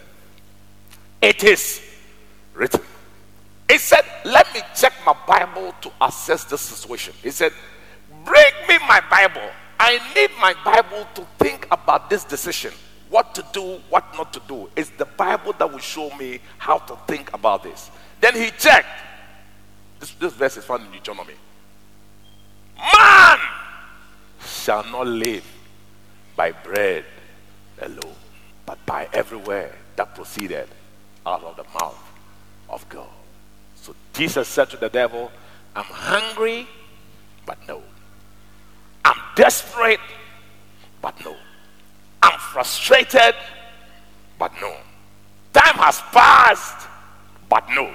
[1.21, 1.83] It is
[2.55, 2.83] written.
[3.71, 7.15] He said, Let me check my Bible to assess this situation.
[7.23, 7.53] He said,
[8.25, 9.49] Bring me my Bible.
[9.79, 12.73] I need my Bible to think about this decision.
[13.11, 14.69] What to do, what not to do.
[14.77, 17.91] It's the Bible that will show me how to think about this.
[18.21, 18.89] Then he checked.
[20.01, 21.35] This, this verse is found in Deuteronomy.
[22.77, 23.39] Man
[24.45, 25.45] shall not live
[26.37, 27.05] by bread
[27.81, 28.15] alone,
[28.67, 30.69] but by everywhere that proceeded
[31.27, 31.99] out of the mouth
[32.69, 33.09] of God.
[33.89, 35.33] So Jesus said to the devil,
[35.75, 36.69] I'm hungry,
[37.47, 37.83] but no.
[39.03, 40.01] I'm desperate,
[41.01, 41.35] but no.
[42.23, 43.35] I'm frustrated,
[44.39, 44.77] but no.
[45.55, 46.87] Time has passed,
[47.49, 47.91] but no.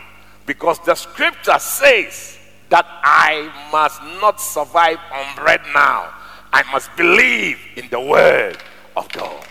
[0.47, 6.11] Because the scripture says that I must not survive on bread now.
[6.51, 8.57] I must believe in the word
[8.97, 9.45] of God.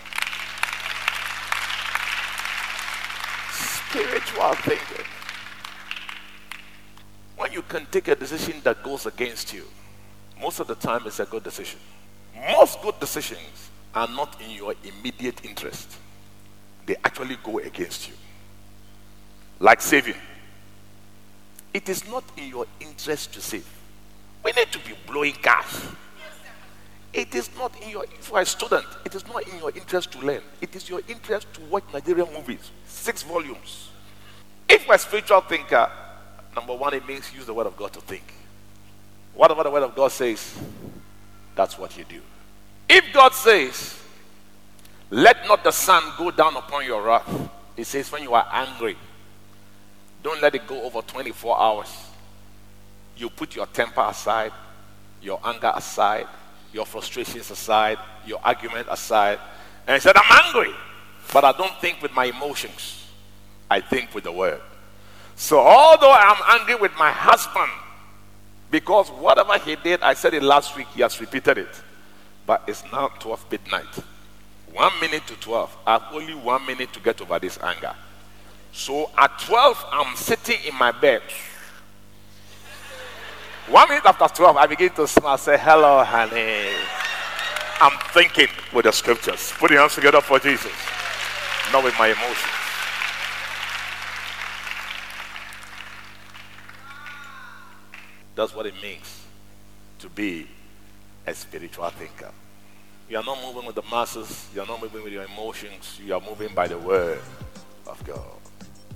[3.49, 5.12] Spiritual thinking.
[7.43, 9.65] When you can take a decision that goes against you,
[10.39, 11.77] most of the time it's a good decision.
[12.57, 15.97] Most good decisions are not in your immediate interest,
[16.85, 18.13] they actually go against you.
[19.59, 20.15] Like saving.
[21.73, 23.67] It is not in your interest to save.
[24.45, 25.81] We need to be blowing cash.
[27.11, 30.19] It is not in your, for a student, it is not in your interest to
[30.19, 30.43] learn.
[30.61, 33.89] It is your interest to watch Nigerian movies, six volumes.
[34.69, 35.91] If you're a spiritual thinker,
[36.55, 38.23] number one, it means use the word of God to think.
[39.33, 40.55] Whatever the word of God says,
[41.55, 42.21] that's what you do.
[42.87, 43.99] If God says,
[45.09, 48.97] let not the sun go down upon your wrath, He says, when you are angry,
[50.21, 51.89] don't let it go over 24 hours.
[53.17, 54.51] You put your temper aside,
[55.21, 56.27] your anger aside,
[56.71, 59.39] your frustrations aside, your argument aside.
[59.85, 60.73] And he said, I'm angry,
[61.31, 63.07] but I don't think with my emotions.
[63.69, 64.61] I think with the word.
[65.43, 67.69] So although I'm angry with my husband,
[68.71, 71.81] because whatever he did, I said it last week, he has repeated it.
[72.45, 73.93] But it's now 12 midnight.
[74.71, 75.77] One minute to 12.
[75.85, 77.93] I have only one minute to get over this anger.
[78.71, 81.23] So at 12, I'm sitting in my bed.
[83.67, 86.69] One minute after 12, I begin to smile, say, Hello, honey.
[87.81, 89.51] I'm thinking with the scriptures.
[89.57, 90.71] Put your hands together for Jesus,
[91.73, 92.62] not with my emotions.
[98.35, 99.21] That's what it means
[99.99, 100.47] to be
[101.25, 102.31] a spiritual thinker.
[103.09, 106.13] You are not moving with the masses, you are not moving with your emotions, you
[106.13, 107.21] are moving by the word
[107.85, 108.39] of God.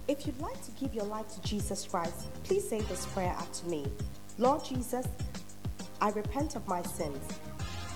[0.07, 3.67] If you'd like to give your life to Jesus Christ, please say this prayer after
[3.67, 3.85] me.
[4.37, 5.05] Lord Jesus,
[6.01, 7.23] I repent of my sins.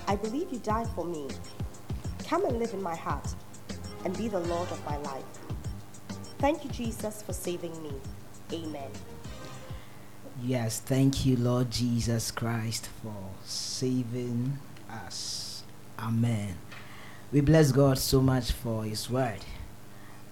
[0.06, 1.28] I believe you died for me.
[2.26, 3.34] Come and live in my heart
[4.04, 5.24] and be the Lord of my life.
[6.38, 7.92] Thank you, Jesus, for saving me.
[8.52, 8.90] Amen.
[10.44, 14.58] Yes, thank you, Lord Jesus Christ, for saving
[14.90, 15.62] us.
[15.98, 16.56] Amen.
[17.30, 19.38] We bless God so much for His word.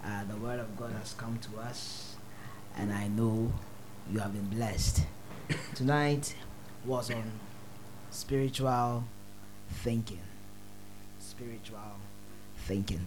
[0.04, 2.16] Uh, the word of God has come to us,
[2.76, 3.52] and I know
[4.10, 5.02] you have been blessed.
[5.74, 6.34] Tonight
[6.84, 7.30] was on
[8.10, 9.04] spiritual
[9.84, 10.20] thinking.
[11.20, 11.78] Spiritual
[12.66, 13.06] thinking.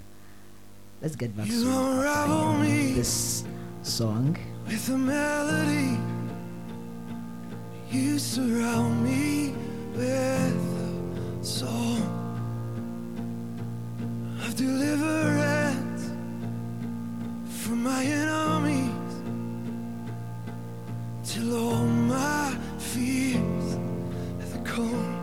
[1.01, 3.43] Let's get back You to this
[3.81, 4.37] song.
[4.65, 6.22] with a melody.
[7.93, 9.53] You surround me
[9.95, 12.01] with a song
[14.43, 16.09] of deliverance
[17.61, 19.13] from my enemies
[21.23, 23.75] till all my fears
[24.55, 25.22] are gone.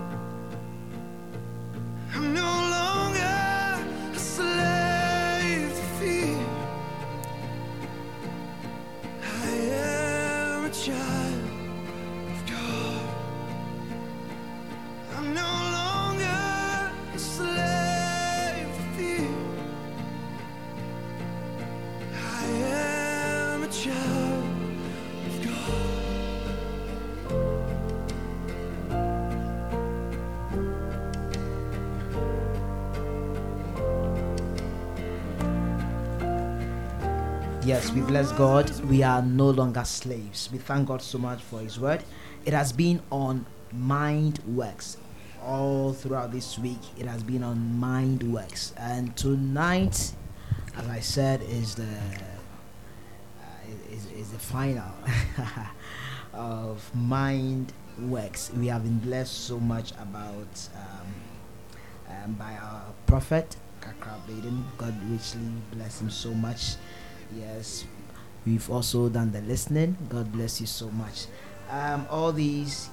[38.11, 38.68] Bless God.
[38.87, 40.49] We are no longer slaves.
[40.51, 42.03] We thank God so much for His word.
[42.44, 44.96] It has been on Mind Works
[45.44, 46.81] all throughout this week.
[46.99, 50.12] It has been on Mind Works, and tonight,
[50.77, 53.44] as I said, is the uh,
[53.92, 54.92] is, is the final
[56.33, 58.51] of Mind Works.
[58.57, 61.14] We have been blessed so much about um,
[62.25, 64.64] um, by our prophet Kakra Baiden.
[64.79, 66.75] God richly bless him so much.
[67.33, 67.85] Yes,
[68.46, 69.96] we've also done the listening.
[70.09, 71.26] God bless you so much.
[71.70, 72.90] Um, all these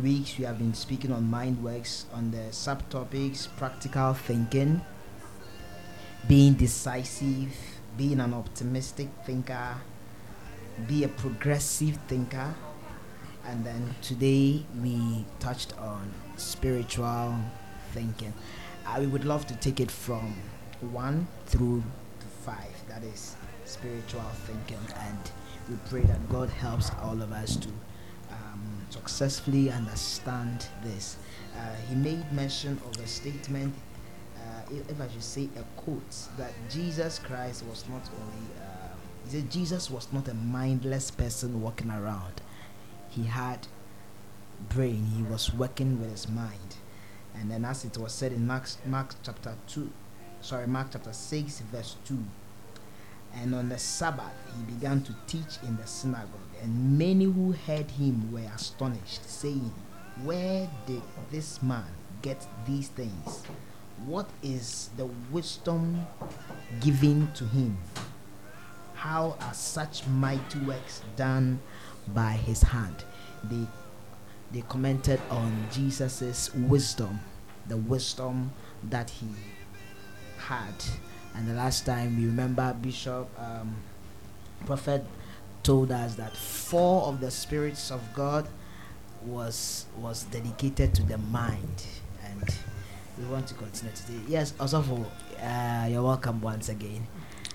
[0.00, 4.80] weeks we have been speaking on mind works on the subtopics practical thinking,
[6.28, 7.54] being decisive,
[7.96, 9.76] being an optimistic thinker,
[10.88, 12.54] be a progressive thinker,
[13.46, 17.34] and then today we touched on spiritual
[17.92, 18.32] thinking.
[18.86, 20.34] Uh, we would love to take it from
[20.80, 21.82] one through
[22.20, 22.72] to five.
[22.88, 25.30] That is spiritual thinking, and
[25.68, 27.68] we pray that God helps all of us to
[28.30, 31.16] um, successfully understand this.
[31.56, 33.74] Uh, he made mention of a statement,
[34.36, 38.88] uh, if, I should say a quote, that Jesus Christ was not only, uh,
[39.24, 42.40] he said Jesus was not a mindless person walking around.
[43.10, 43.66] He had
[44.68, 46.76] brain, he was working with his mind.
[47.34, 49.90] And then as it was said in Mark, Mark chapter 2,
[50.40, 52.18] sorry, Mark chapter 6, verse 2,
[53.34, 56.28] and on the Sabbath he began to teach in the synagogue,
[56.62, 59.72] and many who heard him were astonished, saying,
[60.22, 61.86] Where did this man
[62.20, 63.42] get these things?
[64.06, 66.06] What is the wisdom
[66.80, 67.78] given to him?
[68.94, 71.60] How are such mighty works done
[72.08, 73.04] by his hand?
[73.44, 73.66] They
[74.52, 77.20] they commented on Jesus's wisdom,
[77.68, 78.52] the wisdom
[78.90, 79.28] that he
[80.36, 80.74] had.
[81.34, 83.76] And the last time we remember Bishop um,
[84.66, 85.04] Prophet
[85.62, 88.48] told us that four of the spirits of God
[89.24, 91.86] was was dedicated to the mind,
[92.24, 92.56] and
[93.18, 94.20] we want to continue today.
[94.28, 95.06] Yes, also for
[95.42, 97.06] uh, you're welcome once again.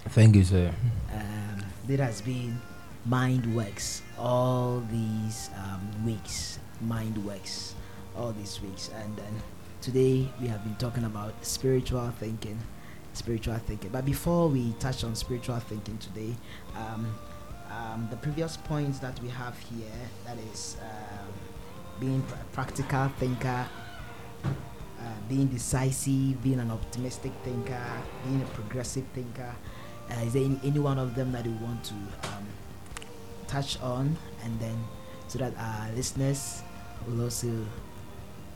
[0.10, 0.74] Thank you, sir.
[1.13, 2.60] Um, there has been
[3.06, 6.60] mind works all these um, weeks.
[6.82, 7.76] Mind works
[8.16, 9.42] all these weeks, and then
[9.82, 12.60] today we have been talking about spiritual thinking.
[13.17, 13.89] Spiritual thinking.
[13.89, 16.36] But before we touch on spiritual thinking today,
[16.75, 17.13] um,
[17.71, 21.34] um, the previous points that we have here that is um,
[21.99, 23.65] being pra- practical thinker,
[24.45, 24.49] uh,
[25.27, 27.84] being decisive, being an optimistic thinker,
[28.23, 29.53] being a progressive thinker.
[30.10, 31.95] Uh, is there any, any one of them that you want to
[32.30, 32.45] um,
[33.47, 34.77] touch on, and then
[35.27, 36.62] so that our listeners
[37.08, 37.49] will also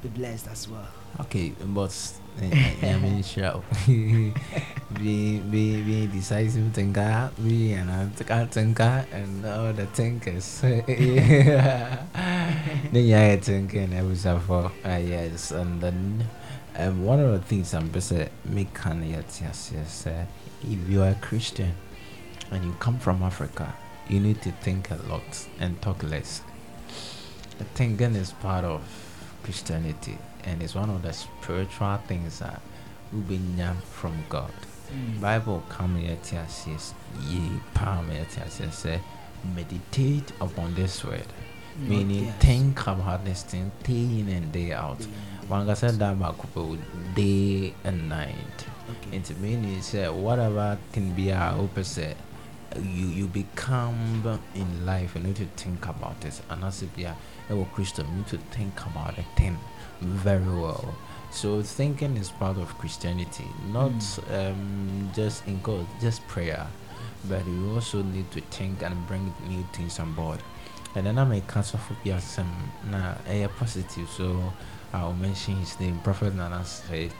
[0.04, 0.88] be blessed as well?
[1.20, 2.14] Okay, but
[3.24, 3.64] Sure.
[3.86, 4.34] be
[5.40, 10.62] be be decisive thinker, be an analytical thinker, and all the thinkers.
[10.62, 12.06] then
[12.92, 16.26] yeah, thinking every for uh, yes, and then
[16.78, 18.28] um, one of the things I'm busy
[18.74, 20.08] can yes yes yes.
[20.08, 20.26] Uh,
[20.64, 21.74] if you are a Christian
[22.52, 23.74] and you come from Africa,
[24.10, 26.42] you need to think a lot and talk less.
[27.76, 28.82] Thinking is part of
[29.44, 32.62] Christianity and it's one of the spiritual things that
[33.14, 34.52] we been from God.
[35.22, 36.94] Bible come here to says
[37.28, 39.00] ye palm here to say
[39.56, 41.26] meditate upon this word.
[41.78, 42.36] Meaning yes.
[42.40, 45.02] think about this thing day in and day out.
[45.48, 46.38] One guy said that about
[47.16, 48.66] day and night.
[48.92, 49.18] Okay.
[49.18, 52.18] It means uh, whatever can be our opposite.
[52.78, 55.16] You you become in life.
[55.16, 56.42] You need to think about this.
[56.50, 57.16] And as if you are
[57.50, 59.58] a Christian, you need to think about a thing
[60.02, 60.94] very well.
[61.32, 63.94] So thinking is part of Christianity, not
[64.32, 66.68] um, just in God, just prayer,
[67.30, 70.40] but you also need to think and bring new things on board.
[70.96, 74.10] And then I may cancel for some na a positive.
[74.10, 74.52] So
[74.92, 77.14] I'll mention his name, Prophet Nana said.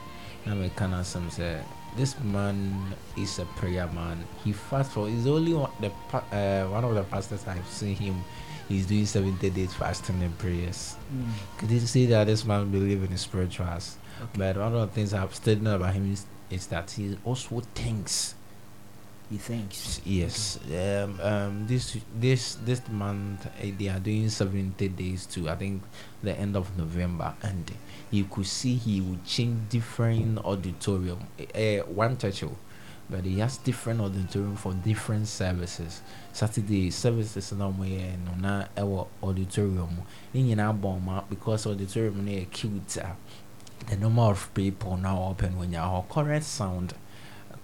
[0.44, 1.62] I cancel some say
[1.96, 4.24] this man is a prayer man.
[4.44, 5.08] He fasts for.
[5.08, 5.90] He's only one, the
[6.36, 8.24] uh, one of the pastors I've seen him.
[8.68, 10.96] He's doing seventy days fasting and prayers.
[11.14, 11.58] Mm.
[11.58, 13.96] Could you see that this man believes in spirituals?
[14.20, 14.38] Okay.
[14.38, 18.34] But one of the things I've studied about him is, is that he also thinks.
[19.30, 20.00] He thinks.
[20.04, 20.58] Yes.
[20.68, 25.82] Um, um, this this this month uh, they are doing seventy days to I think
[26.22, 27.70] the end of November, and
[28.10, 31.20] you could see he would change different auditorium.
[31.54, 32.56] Uh, one church, oh,
[33.12, 36.00] but he has different auditorium for different services.
[36.32, 40.02] Saturday services na mo yɛ no na ɛwɔ auditorium.
[40.32, 42.98] Ne nyinaa bɔ ɔmo because auditorium no yɛ cute
[43.88, 46.94] the number of people now open when you have correct sound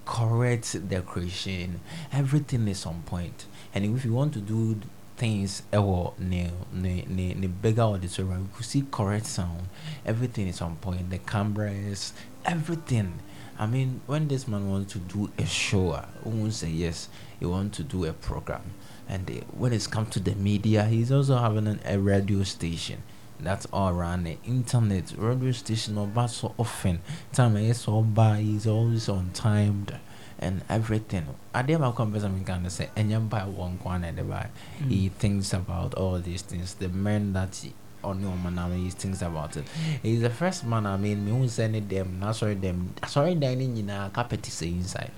[0.05, 1.81] correct decoration
[2.13, 3.07] everything is on point.
[3.07, 4.77] point and if you want to do
[5.17, 9.69] things ɛwɔ ne ne ne ne bigger auditorium you could see correct sound
[10.07, 12.13] everything is on point the cameras
[12.45, 13.19] everything
[13.59, 17.09] I mean, when this man wants to do a show, who won't say yes,
[17.41, 18.63] he wants to do a program.
[19.09, 23.03] And uh, when it's come to the media, he's also having an, a radio station.
[23.41, 25.13] That's all around the internet.
[25.17, 27.01] Radio station, bad so often.
[27.33, 29.87] Time is so bad, he's always on time
[30.39, 34.51] and everything adeɛ baako a mpɛ sɛ meka no sɛ ɛnyɛ mpa wɔ nko ana
[34.89, 37.75] he thinks about all these things the men that he
[38.05, 39.65] on your man I mean thinks about it.
[40.03, 43.77] He's the first man I mean me who send them not sorry them sorry dining
[43.77, 45.11] in a carpet is inside.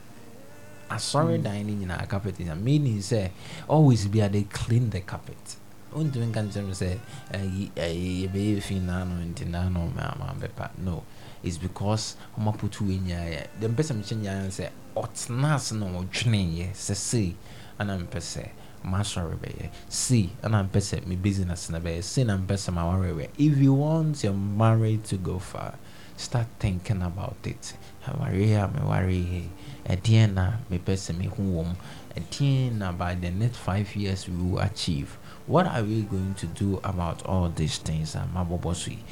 [0.91, 1.45] I sorry mm.
[1.45, 3.33] dining in a carpet is a meaning say
[3.69, 5.57] always be they clean the carpet.
[5.95, 6.99] Untumi nka nkyɛn mi sɛ
[7.33, 11.03] yɛbɛyɛ eh, eh, fi naano nti naano maama bɛpa no
[11.43, 15.87] it's because I'm wei nyinaa yɛ dɛm pɛ sɛ mekyɛ nyinaa sɛ ɔtena ase na
[15.87, 17.37] ɔdwene yɛ sɛ sei se.
[17.81, 18.49] mpɛ sɛ
[18.85, 23.13] masɔre bɛyɛ sei ɛna mpɛ sɛ me business na bɛyɛ sei na mpɛ sɛ ware
[23.15, 25.75] bɛyɛ if you want your marriage to go far
[26.21, 27.73] start thinking about it.
[28.07, 29.49] Aware a meware yi
[29.89, 31.75] ɛdeɛn na mepɛ sɛ mehu wɔ mu
[32.17, 35.17] ɛdeɛn na by the next five years we will achieve.
[35.47, 39.03] What are we going to do about all these things a mabɔbɔ so yi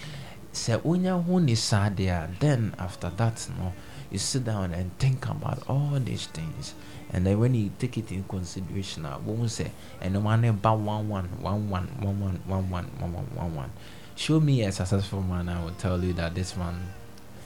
[0.53, 3.73] sɛ wonya ho ne saa deɛ then after that no
[4.11, 6.75] you sit down and think about all these things
[7.13, 9.71] and then when you take it in consideration a wohu sɛ
[10.03, 13.71] ɛnoma ne ba one one one one one one one one one one one one
[14.17, 16.75] show me a successful man i will tell you that this man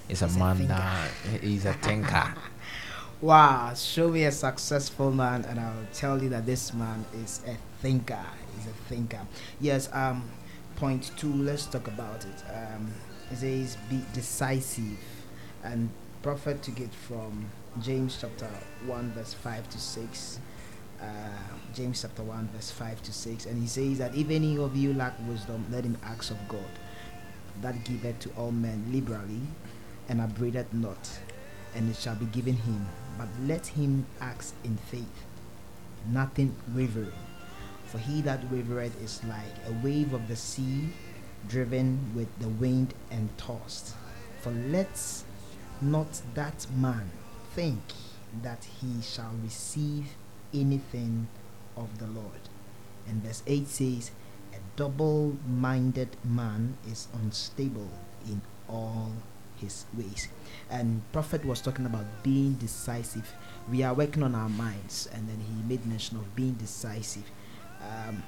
[0.09, 0.75] is a He's a man thinker.
[0.75, 1.11] that
[1.45, 2.35] is a thinker
[3.21, 7.57] Wow, show me a successful man, and I'll tell you that this man is a
[7.81, 8.19] thinker.
[8.57, 9.21] He's a thinker.
[9.61, 9.89] Yes.
[9.93, 10.29] Um,
[10.75, 11.33] point two.
[11.33, 12.43] Let's talk about it.
[12.53, 12.91] Um,
[13.31, 14.99] it says be decisive,
[15.63, 15.91] and
[16.25, 17.47] prophet took it from
[17.81, 18.49] James chapter
[18.87, 20.39] one verse five to six.
[21.01, 21.05] Uh,
[21.75, 24.93] James chapter one verse five to six, and he says that if any of you
[24.95, 26.73] lack wisdom, let him ask of God,
[27.61, 29.41] that giveth to all men liberally,
[30.09, 31.09] and upbraideth not
[31.75, 32.87] and it shall be given him.
[33.19, 35.27] But let him ask in faith,
[36.11, 37.13] nothing wavering.
[37.87, 40.89] For he that wavereth is like a wave of the sea,
[41.49, 43.95] driven with the wind and tossed.
[44.41, 45.23] For let
[45.81, 47.11] not that man
[47.55, 47.81] think
[48.43, 50.07] that he shall receive
[50.55, 51.29] anything
[51.77, 52.49] of the Lord.
[53.07, 54.11] And verse 8 says,
[54.53, 57.91] A double minded man is unstable
[58.27, 59.13] in all
[59.57, 60.29] his ways.
[60.71, 63.33] And prophet was talking about being decisive.
[63.71, 67.31] We are working on our minds and then he made mention of being decisive.
[67.81, 68.23] Um,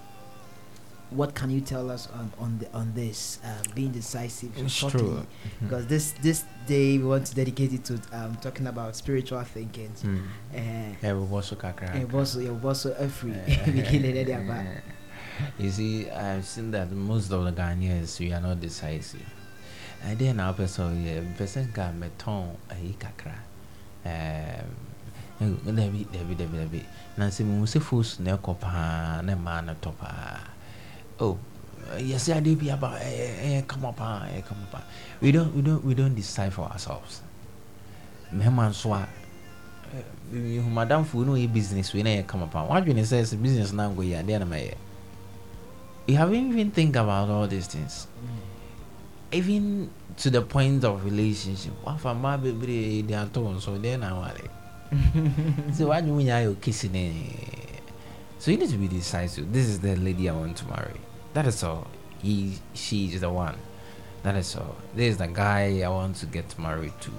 [1.11, 5.01] what can you tell us on, on the on this uh, being decisive It's shortly?
[5.01, 5.27] true.
[5.61, 9.91] Because this this day we want to dedicate it to um, talking about spiritual thinking
[10.03, 10.19] Hmm.
[10.55, 14.67] uh, ɛbɛbɔ so kakra and also yeah, Eh, beginning of the about
[15.59, 19.27] You see, I've seen that most of the Ghanaians we are not decisive.
[20.05, 23.35] And then our person, yeah, person can meton a kakra.
[24.07, 24.71] Um,
[25.41, 26.85] Dabi, dabi, dabi, dabi.
[27.19, 30.39] Nancy, we say fools ne kopa ne man topa.
[31.21, 31.39] Oh,
[31.93, 34.75] uh, yes, I do be about eh, eh, come up, eh, come up.
[34.75, 34.85] Ah, eh, ah.
[35.21, 37.23] We don't, we don't, we don't decide for ourselves.
[38.33, 39.03] Mehman swa.
[39.03, 39.09] Ah,
[40.33, 43.73] eh, madam fo no yɛ business wei na yɛ kama pa wadwene sɛ sɛ business
[43.73, 44.75] no ankɔ yi adeɛ na mayɛ
[46.07, 49.37] you haven't even think about all these things mm.
[49.37, 53.99] even to the point of relationship wafa mmaa bebree eh, de ato wɔn so deɛ
[54.01, 54.51] na aware
[55.75, 57.64] so wadwene nyinaa yɛ okesi ne eh,
[58.39, 59.53] so you need to be decisive.
[59.53, 61.01] This is the lady i want to marry.
[61.32, 61.87] That is all.
[62.22, 63.57] He she is the one.
[64.22, 64.76] That is all.
[64.95, 67.11] This is the guy i want to get married to.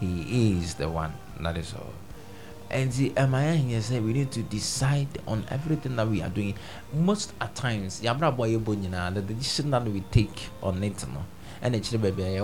[0.00, 1.12] He is the one.
[1.40, 1.92] That is all.
[2.70, 3.12] And the
[3.56, 6.54] here said we need to decide on everything that we are doing.
[6.92, 11.24] Most at times, the decision that we take on it, no,
[11.62, 12.38] and it's the baby.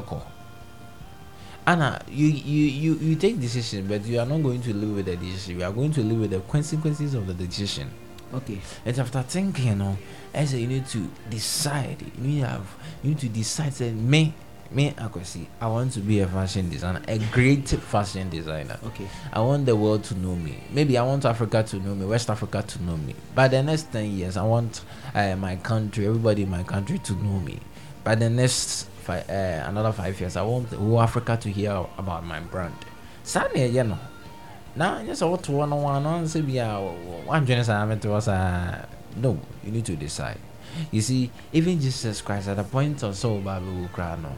[1.67, 5.07] Anna, you, you you you take decision, but you are not going to live with
[5.07, 5.61] the decision.
[5.61, 7.91] You are going to live with the consequences of the decision.
[8.35, 9.97] Okay And after thinking, you know,
[10.35, 12.03] I say you need to decide.
[12.19, 12.67] You need to have
[13.03, 13.73] you need to decide.
[13.75, 14.35] Say me,
[14.71, 18.79] me, Akwesi, I want to be a fashion designer, a great fashion designer.
[18.87, 20.59] okay I want the world to know me.
[20.73, 23.15] Maybe I want Africa to know me, West Africa to know me.
[23.35, 24.83] By the next 10 years, I want
[25.15, 27.61] uh, my country, everybody in my country to know me.
[28.03, 31.73] By the next five, uh, another five years, I want the whole Africa to hear
[31.97, 32.75] about my brand.
[33.23, 33.99] Sadly, you know.
[34.77, 39.71] Now, just what one on one on say, yeah, one journey, was uh, no, you
[39.71, 40.39] need to decide.
[40.91, 44.33] You see, even Jesus Christ at the point of so Bible cry no.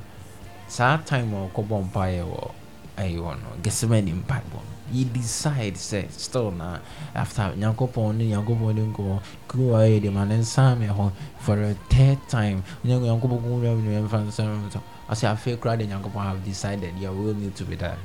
[0.68, 2.50] Saa time of Kobon Empire or
[2.96, 6.78] ɛyɛ wɔ no gɛsɛmani mpaebɔ no yi decide sɛ still na
[7.14, 11.60] after nyankopɔn ne nyankopɔn ne nkɔmɔ kuruwa yɛ de ma ne nsa me hɔ for
[11.62, 14.80] a third time nyankopɔn ko wura me mfa nsa me so
[15.10, 17.98] ɔsɛ afei koraa de nyankopɔn have decided your will need to be done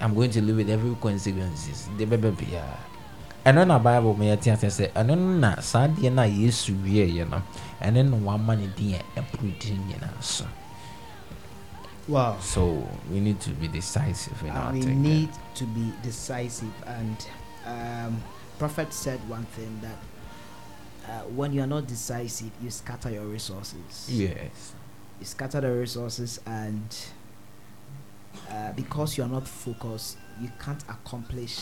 [0.00, 1.88] i'm going to live with every consequences.
[1.98, 2.78] De bɛbɛ biara
[3.44, 6.72] ɛno na bible mu yɛte ase sɛ ɛno no na saa deɛ no a yesu
[6.84, 7.42] wieɛ no
[7.80, 10.46] ɛno na wama ne din a ɛporo din nyinaa so.
[12.08, 12.36] Wow.
[12.40, 17.16] So we need to be decisive in our we need to be decisive and
[17.66, 18.22] um,
[18.58, 19.98] prophet said one thing that
[21.10, 24.06] uh, when you are not decisive you scatter your resources.
[24.08, 24.74] Yes.
[25.20, 26.96] you scatter the resources and
[28.50, 31.58] uh, because you are not focused you can't accomplish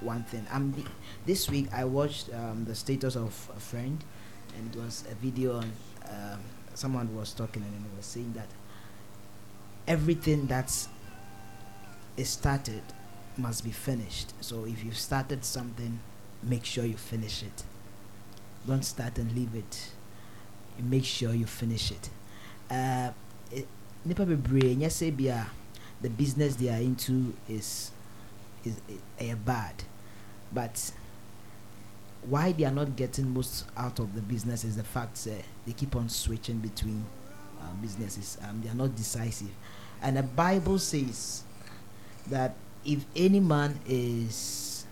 [0.00, 0.46] one thing.
[0.52, 0.84] Um, the,
[1.26, 4.02] this week i watched um, the status of a friend
[4.56, 5.72] and it was a video on
[6.08, 6.40] um,
[6.74, 8.46] someone was talking and was saying that
[9.86, 10.88] everything that's
[12.16, 12.82] is started
[13.36, 14.32] must be finished.
[14.40, 16.00] So if you've started something
[16.42, 17.64] make sure you finish it.
[18.66, 19.90] Don't start and leave it.
[20.78, 22.10] Make sure you finish it.
[22.70, 23.10] Uh,
[24.04, 24.24] nipa
[26.00, 27.90] the business they are into is
[28.64, 28.80] is
[29.20, 29.74] ɛyɛ bad.
[30.52, 30.92] But
[32.22, 35.72] why they are not getting most out of the business is the fact that they
[35.72, 37.04] keep on switching between
[37.60, 38.38] uh, businesses.
[38.48, 39.50] Um, they are not decisive.
[40.02, 41.42] And the bible says
[42.28, 44.86] that if any man is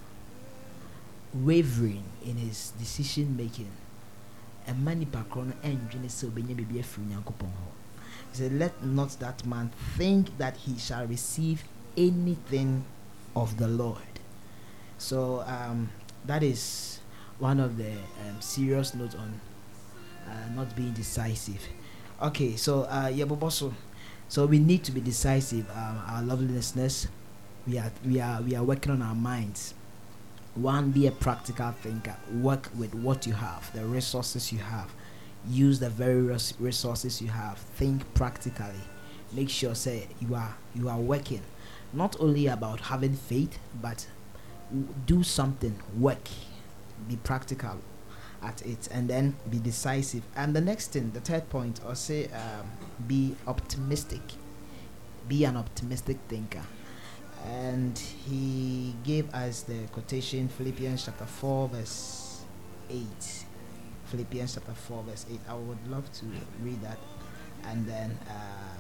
[1.35, 3.71] wavering in his decision making
[4.67, 7.07] ɛma nipa korɔ no ɛndwene sɛ obɛnya biribi afiri
[8.37, 11.65] he said let not that man think that he shall receive
[11.97, 12.85] anything
[13.35, 13.99] of the lord.
[14.99, 15.91] So um,
[16.25, 17.01] that is
[17.39, 19.41] one of the um, serious notes on
[20.27, 21.63] uh, not being decisive.
[22.23, 23.75] Okay so uh, yɛbobɔ so
[24.29, 27.07] so we need to be decisive um, our lovely listeners
[27.67, 29.75] we are we are we are working on our minds.
[30.55, 32.17] One be a practical thinker.
[32.33, 34.91] Work with what you have the resources you have
[35.49, 37.59] use the very res- resources you have.
[37.59, 38.81] Think practically.
[39.33, 41.43] Make sure say you are you are working.
[41.93, 44.07] Not only about having faith but
[44.71, 45.81] w- do something.
[45.99, 46.29] Work.
[47.09, 47.79] Be practical
[48.43, 50.23] at it and then be decisive.
[50.35, 52.71] And the next thing the third point or say um,
[53.07, 54.23] be optimistic.
[55.29, 56.63] Be an optimistic thinker.
[57.45, 62.43] And he gave us the quotation philippians chapter 4 verse
[62.91, 63.46] 8
[64.07, 66.27] philippians chapter 4 verse 8 i would love to
[66.63, 66.99] read that.
[67.65, 68.79] And then uh,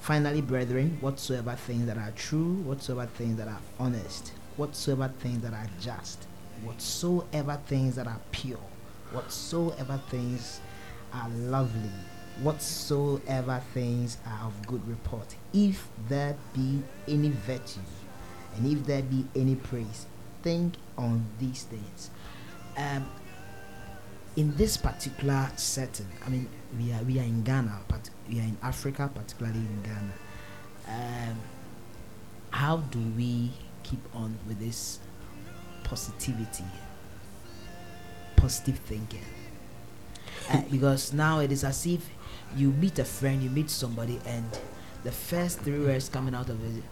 [0.00, 5.52] finally brethren whatsoever things that are true whatsoever things that are honest whatsoever things that
[5.52, 6.26] are just
[6.62, 8.64] whatsoever things that are pure
[9.12, 10.60] whatsoever things
[11.12, 11.92] are lovely
[12.40, 17.80] whatsoever things are of good report if there be any virtue
[18.56, 20.06] and if there be any praise
[20.42, 22.10] think on these things.
[22.76, 23.06] Um,
[24.36, 28.44] in this particular setting i mean we are we are in ghana but we are
[28.44, 30.12] in africa particularly in ghana
[30.88, 31.36] um,
[32.50, 33.50] how do we
[33.82, 34.98] keep on with this
[35.84, 36.64] positivity
[38.40, 39.24] positive thinking?
[40.50, 42.08] Uh, because now it is as if
[42.56, 44.44] you meet a friend you meet somebody and
[45.04, 46.82] the first three words coming out of it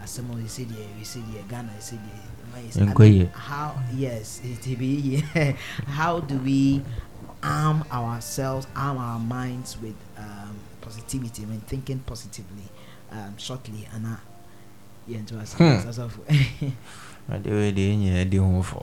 [0.00, 3.32] as someone you said yeah you said yeah ghana you said yeah I mean, Nkwe.
[3.32, 4.86] how yes it be
[5.34, 5.52] yeah.
[5.86, 6.82] how do we
[7.42, 11.44] arm ourselves arm our minds with um, positivity?
[11.44, 12.64] When thinking positively
[13.12, 14.16] um, shortly and uh,
[15.06, 16.18] yeah to us as of
[17.30, 18.80] Ade wei deɛ nyinaa di ho fɔ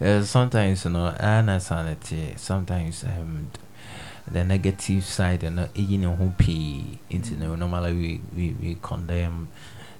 [0.00, 3.50] Eh, sometimes you know I understand it eh, sometimes um,
[4.30, 9.48] the negative side and know, ne ho pii nti no normally we, we, we condemn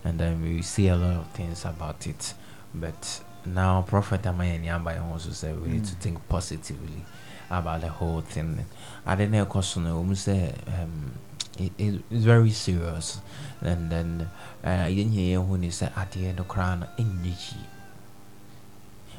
[0.09, 2.35] and then we see a lot of things about it.
[2.75, 7.05] But now prophet ama yɛn ni aba yɛn ho we need to think positively
[7.51, 8.65] about the whole thing.
[9.07, 11.13] I ɛkɔ so no wɔn sɛ um,
[11.59, 13.21] it, it, it's very serious.
[13.61, 14.31] And then
[14.65, 17.67] uh, yɛn nyinaa yɛn ho ni sɛ adeɛ no koraa no ɛnyɛ yie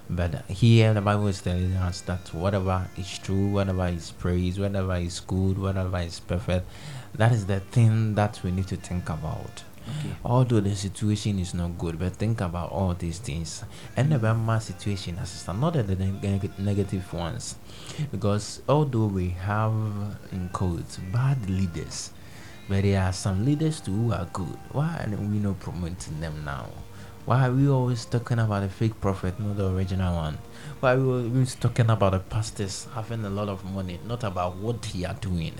[0.09, 4.95] but here the Bible is telling us that whatever is true, whatever is praise, whatever
[4.95, 6.67] is good, whatever is perfect,
[7.13, 9.63] that is the thing that we need to think about.
[10.23, 13.63] Although the situation is not good, but think about all these things.
[13.95, 17.55] And the Burma situation, assistant, not the neg- negative ones,
[18.11, 19.73] because although we have
[20.32, 22.11] in quotes bad leaders,
[22.67, 24.57] but there are some leaders too who are good.
[24.71, 26.67] Why are we not promoting them now?
[27.25, 30.38] Why are we always talking about the fake prophet, not the original one?
[30.80, 34.55] Why are we always talking about the pastors having a lot of money, not about
[34.57, 35.53] what they are doing?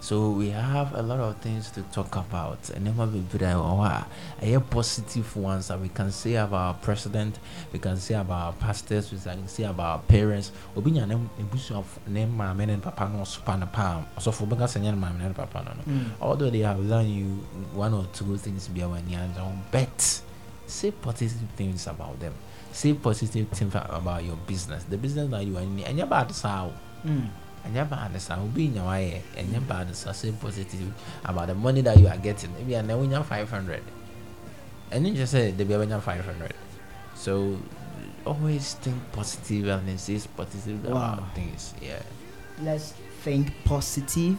[0.00, 2.70] So we have a lot of things to talk about.
[2.70, 4.06] And then we'll be very wow,
[4.40, 7.38] I hear positive ones that we can say about our president,
[7.72, 10.52] we can say about our pastors, we can say about our parents.
[10.76, 14.06] Obi nya nem ebusu of name maame ne papa no so pan palm.
[14.18, 15.92] So for bega senya maame ne papa no.
[15.92, 16.04] no.
[16.20, 17.26] Although they have done you
[17.74, 19.18] one or two things be when you
[19.72, 20.22] bet
[20.66, 22.34] say positive things about them.
[22.72, 24.84] Say positive things about your business.
[24.84, 26.72] The business that you are in about to sell.
[27.04, 27.28] Mm.
[27.68, 30.92] Ɛnyɛ bad saa obi nya wayɛ ɛnyɛ bad saa say positive
[31.24, 32.52] about the money that you are getting.
[32.54, 33.82] Maybe ebi a na wonya five hundred.
[34.90, 36.54] And you ɛne nkyɛ sɛ dabi abɛnya five hundred.
[37.14, 37.58] So
[38.24, 41.14] always think positive and then say positive Wow.
[41.14, 42.02] about things yeah.
[42.62, 42.92] Let's
[43.22, 44.38] think positive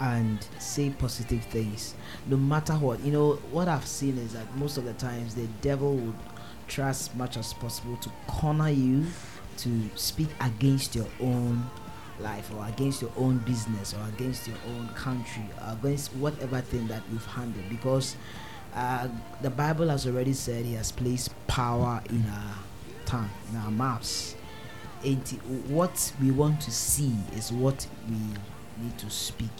[0.00, 1.94] and say positive things.
[2.26, 5.46] No matter what you know what i've seen is that most of the times the
[5.60, 6.14] devil would
[6.68, 9.04] try as much as possible to corner you
[9.58, 11.68] to speak against your own
[12.20, 16.86] life or against your own business or against your own country or against whatever thing
[16.88, 18.16] that you've handled because
[18.74, 19.08] uh,
[19.42, 22.54] the bible has already said he has placed power in our
[23.06, 24.34] tongue in our mouths
[25.04, 25.22] And
[25.68, 28.16] what we want to see is what we
[28.82, 29.50] need to speak.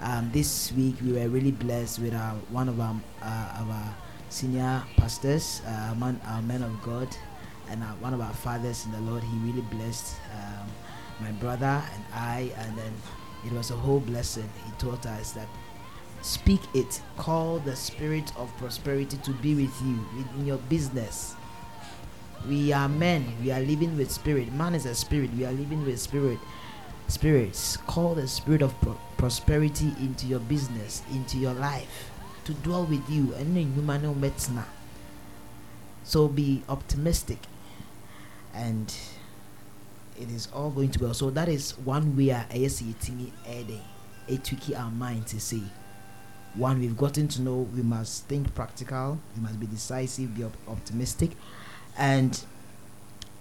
[0.00, 3.94] Um, this week we were really blessed with our, one of our, uh, our
[4.28, 7.08] senior pastors, uh, man, our man of God,
[7.70, 9.22] and uh, one of our fathers in the Lord.
[9.22, 10.68] He really blessed um,
[11.20, 12.92] my brother and I, and then
[13.46, 14.48] it was a whole blessing.
[14.66, 15.48] He taught us that
[16.22, 20.04] speak it, call the spirit of prosperity to be with you
[20.38, 21.34] in your business.
[22.48, 23.34] We are men.
[23.42, 24.52] We are living with spirit.
[24.52, 25.30] Man is a spirit.
[25.34, 26.38] We are living with spirit.
[27.08, 27.76] Spirits.
[27.76, 32.10] Call the spirit of pro- prosperity into your business into your life
[32.44, 33.34] to dwell with you.
[33.34, 34.64] And then you man metna
[36.10, 37.38] so be optimistic.
[38.52, 38.92] And
[40.20, 41.14] it is all going to be well.
[41.14, 43.78] So that is one way a ɛyɛ sɛ yɛtumi ɛde
[44.28, 45.62] ɛtwiki our mind to say
[46.54, 50.56] one we've gotten to know we must think practical we must be decisive be op-
[50.68, 51.30] optimistic.
[51.96, 52.42] And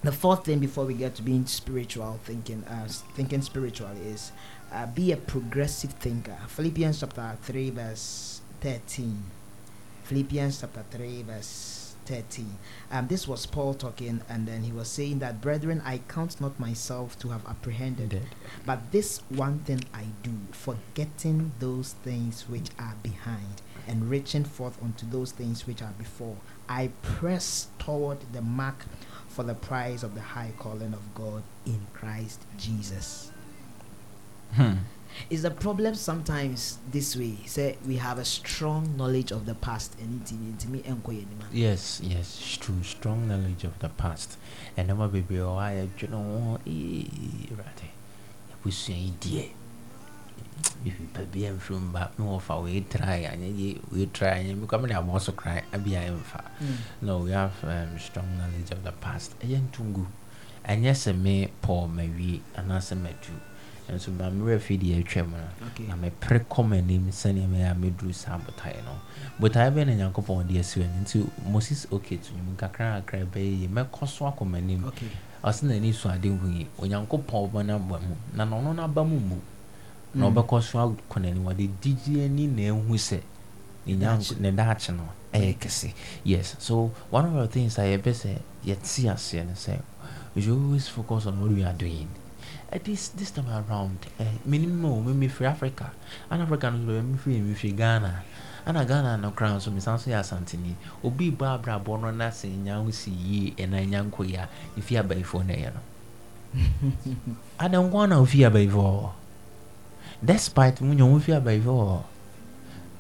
[0.04, 4.32] the fourth thing before we get to being spiritual thinking uh, thinking spiritually is
[4.72, 6.38] uh, be a progressive thinker.
[6.48, 9.24] Philippians chapter 3 verse 13
[10.10, 11.79] philippians chapter 3 verse
[12.10, 12.58] 13
[12.92, 16.60] um, this was paul talking and then he was saying that brethren i count not
[16.60, 18.22] myself to have apprehended
[18.66, 24.82] but this one thing I do, forgetting those things which are behind and reaching forth
[24.82, 26.38] unto those things which are before,
[26.68, 28.86] I press toward the mark
[29.28, 33.32] for the prize of the high calling of God in Christ Jesus.
[34.54, 34.74] hmm.
[35.30, 37.38] Is the problem sometimes this way?
[37.46, 41.46] Say we have a strong knowledge of the past and it it me enko yenima.
[41.52, 42.82] yes yes it's true.
[42.84, 44.38] Strong knowledge of the past.
[44.78, 47.88] Ɛnɛma bebree wɔ hɔ a yɛdwene ho ee awurade
[48.52, 49.50] yɛbusua yi deɛ
[50.84, 54.82] bibipa bi amfiri mba me wɔfa wei try and anyɛ ye wei try anyɛ mekwa
[54.82, 56.42] mede abɔ so kra abia ɛmfa
[57.02, 59.38] no we have um, strong knowledge of the past.
[59.40, 60.06] Ɛyɛ ntungu
[60.68, 63.34] ɛnyɛ sɛ me paul mawie anaasɛ madu
[63.96, 65.38] nso ma mmerɛ fi deɛ atwam no
[65.88, 68.94] na mepere kɔ m'anim sɛneɛ mɛyɛ a mɛduru saa botaeɛ no.
[69.40, 71.02] Botaeɛ bɛɛ na nyankopɔn de asi w'ani.
[71.02, 75.08] Nti moses to nwum kakra bɛyɛ yi mɛkɔ so akɔ m'anim Okay.
[75.44, 78.16] ɔse n'ani so ade hu yi onyankopɔn bɛno aba mu.
[78.36, 79.36] Na na ɔno no aba mu mu.
[80.14, 80.34] Na Mm.
[80.36, 81.44] ɔbɛkɔ so akɔ n'anim.
[81.46, 83.22] Ɔde digye ani na ɛhu sɛ
[83.88, 84.96] ne Daakye.
[84.96, 85.94] no ɛyɛ kɛse.
[86.24, 86.56] Yes.
[86.60, 89.80] So one of the things a yɛbɛ sɛ yɛte aseɛ no sɛ
[90.36, 92.08] we should always focus on what we are doing
[92.72, 95.92] uh, this this time around uh, minimum me mefiri africa.
[96.30, 98.24] Ana africa no so mefiri mefiri ghana.
[98.66, 100.76] Ana ghana no koraa nso mesan so yɛ asanteni.
[101.04, 104.50] Obi bɔ abrabɔ no na sɛ nya ho si yie ɛna nya nkɔ yi a
[104.76, 105.82] ne fie abayifoɔ no ɛyɛ no.
[107.60, 109.10] Adɛnkwa na ofie abayifoɔ hɔ?
[110.24, 112.02] Despite mu nya mo fie abayifoɔ hɔ?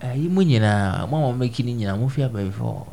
[0.01, 2.87] Ɛyi mu nyinaa mo a wɔmɛki no nyinaa mo fie abayifoɔ hɔ?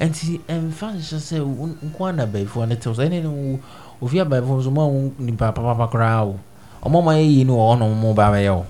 [0.00, 3.60] Nti ɛmfa nhyɛ sɛ wo- nko a na abayifoɔ no tew sɛ ɛne ne wo
[4.02, 6.38] ofie abayifoɔ nso mo a wo nipa papapa koraa o.
[6.84, 8.66] Ɔmo ma yɛyi no wɔ hɔnom mo ba bɛyɛ o.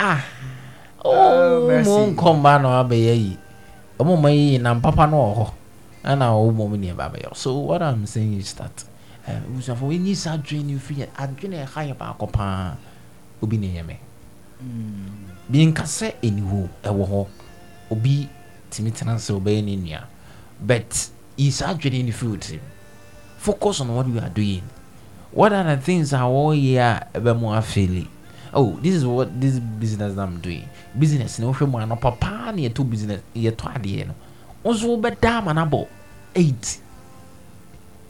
[0.00, 0.22] Ah
[1.04, 1.90] Oh, mo mercy.
[2.14, 3.38] nkɔ mba na wabɛyɛ yi
[3.98, 5.46] ɔmo ma yɛyi nam papa no wɔ hɔ
[6.04, 7.34] ɛna ɔwo mo ne ba bɛyɛ o.
[7.34, 8.84] So what i'm saying is that
[9.26, 12.76] abusuafo wɔnyi saa adwene no firi yɛ adwene a ɛha yɛ baako paa
[13.42, 13.98] obi ne yɛ me.
[14.62, 15.50] Mm.
[15.50, 17.26] bi nka sɛ aniwo ɛwɔ hɔ
[17.92, 18.28] obi
[18.70, 20.02] tumi tena sɛ ɔbɛyɛ ne nua.
[20.60, 22.60] But yi saa adwene no firi wo tirim
[23.38, 24.62] focus on what you are doing.
[25.30, 28.06] What are the things a wɔyɛ a ɛbɛ mu afeeli
[28.54, 30.68] oh this is what this business that i'm doing.
[30.98, 34.14] Business na wohwɛ mu anɔpa paa na yɛtɔ business yɛtɔ adeɛ no
[34.62, 35.86] wo nso wobɛda ama no abɔ
[36.34, 36.80] eight.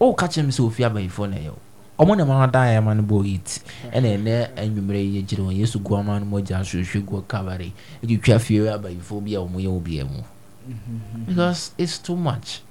[0.01, 1.59] Oh, Woka kyerɛ me sɛ ofie abayifoɔ na ɛyɛ wo
[2.05, 3.59] ɔmo ne ma no da yɛ ma no bɔ eight
[3.93, 7.71] ɛna ɛnɛ anwummerɛ yi yɛgyina hɔ yesu gu ama no mogya ahwehwɛ gu kabare
[8.01, 10.23] ɛtwitwa fie abayifoɔ bi a ɔmo yɛ wo bia mu
[11.27, 12.61] because it's too much.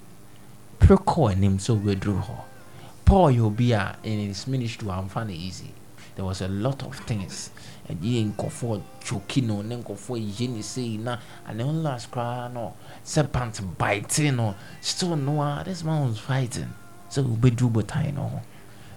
[0.78, 2.36] Pere kɔ anim sɛ wobɛduru hɔ
[3.09, 5.72] paul yɛ obi a in his ministry amfa no easy.
[6.14, 7.50] There was a lot of things.
[7.88, 11.16] And he ɛyɛ nkɔfoɔ choki no ne nkɔfoɔ yɛ ne sei na
[11.48, 14.54] ane on last koraa no serpent bite no.
[14.82, 16.68] Still no a this man was fighting.
[17.11, 18.40] Sɛ wobɛduru botae no ho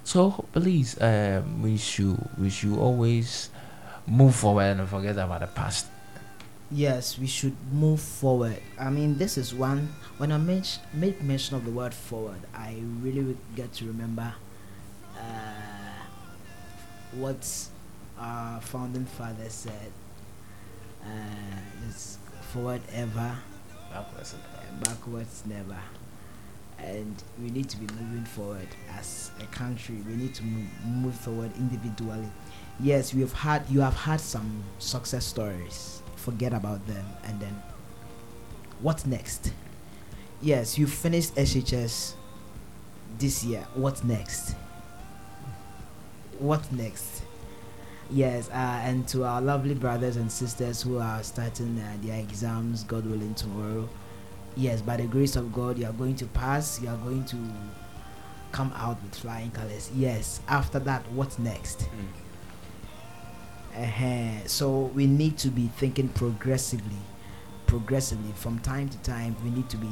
[0.03, 3.49] So please, um, we should we should always
[4.05, 5.86] move forward and forget about the past.
[6.72, 8.61] Yes, we should move forward.
[8.80, 9.93] I mean, this is one.
[10.17, 10.63] When I men-
[10.93, 14.34] make mention of the word forward, I really would get to remember
[15.17, 16.03] uh,
[17.13, 17.67] what
[18.17, 19.91] our founding father said.
[21.03, 22.17] Uh, it's
[22.53, 23.36] forward ever,
[23.91, 24.36] Backwards.
[24.36, 25.78] uh, backwards never.
[26.80, 28.67] And we need to be moving forward
[28.97, 29.95] as a country.
[30.07, 32.28] We need to move, move forward individually.
[32.80, 36.01] Yes, we have had you have had some success stories.
[36.22, 37.61] Forget about them, and then
[38.80, 39.53] what next?
[40.41, 42.13] Yes, you finished SHS
[43.17, 43.65] this year.
[43.74, 44.55] What next?
[46.38, 47.24] What next?
[48.09, 52.84] Yes, uh, and to our lovely brothers and sisters who are starting uh, their exams,
[52.84, 53.88] God willing, tomorrow.
[54.55, 56.82] Yes, by the grace of God, you are going to pass.
[56.82, 57.38] You are going to
[58.51, 59.89] come out with flying colors.
[59.95, 60.41] Yes.
[60.47, 61.88] After that, what's next?
[63.76, 67.01] Uh So we need to be thinking progressively,
[67.67, 68.32] progressively.
[68.34, 69.91] From time to time, we need to be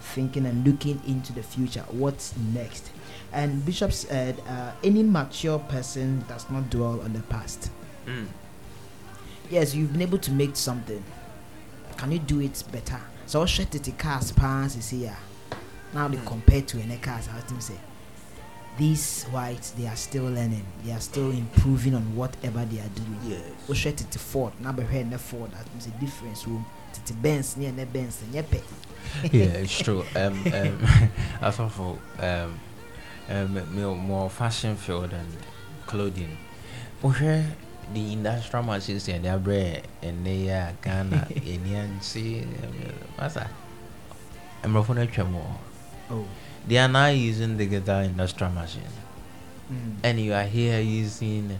[0.00, 1.84] thinking and looking into the future.
[1.90, 2.90] What's next?
[3.32, 7.70] And Bishop said, uh, any mature person does not dwell on the past.
[8.06, 8.26] Mm.
[9.50, 11.02] Yes, you've been able to make something.
[11.96, 13.00] Can you do it better?
[13.26, 15.16] So I'll shut it cars pants is here.
[15.92, 17.28] Now they compare to any cars.
[17.28, 17.74] I think say
[18.80, 20.64] these whites they are still learning.
[20.84, 23.18] They are still improving on whatever they are doing.
[23.26, 23.42] Yes.
[23.68, 24.54] Oh shut it Ford.
[24.58, 25.52] Now be head Ford.
[25.52, 26.46] That means a difference.
[26.46, 26.64] Room.
[26.92, 28.62] Titi Benz near the Benz and yepe.
[29.32, 30.02] yeah, it's true.
[30.16, 30.86] Um, um,
[31.42, 32.58] as of for um,
[33.28, 35.36] um, more, more fashion field and
[35.86, 36.36] clothing.
[37.02, 37.44] Wohwɛ
[37.92, 42.46] the industrial machines and their bread and they are Ghana, Indian, see,
[43.18, 43.48] masa.
[44.62, 45.56] Mmorɔfo no atwa mu wɔ
[46.08, 46.24] hɔ.
[46.62, 46.68] Oh.
[46.68, 48.82] They are now using the guitar industrial machine,
[49.72, 49.96] Mm.
[50.02, 51.58] and you are here using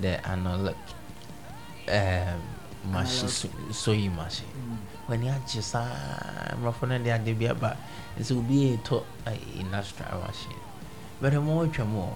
[0.00, 0.76] the analog
[1.88, 2.42] um,
[2.92, 4.46] machine, so- sewing machine.
[4.54, 4.76] Mm.
[5.08, 5.86] w'ani agye saa
[6.58, 7.76] mmorɔfo no de ade bi aba
[8.18, 9.02] nti obi ɛtɔ
[9.60, 10.58] industrial machine
[11.20, 12.10] but wɔtwa mu wɔ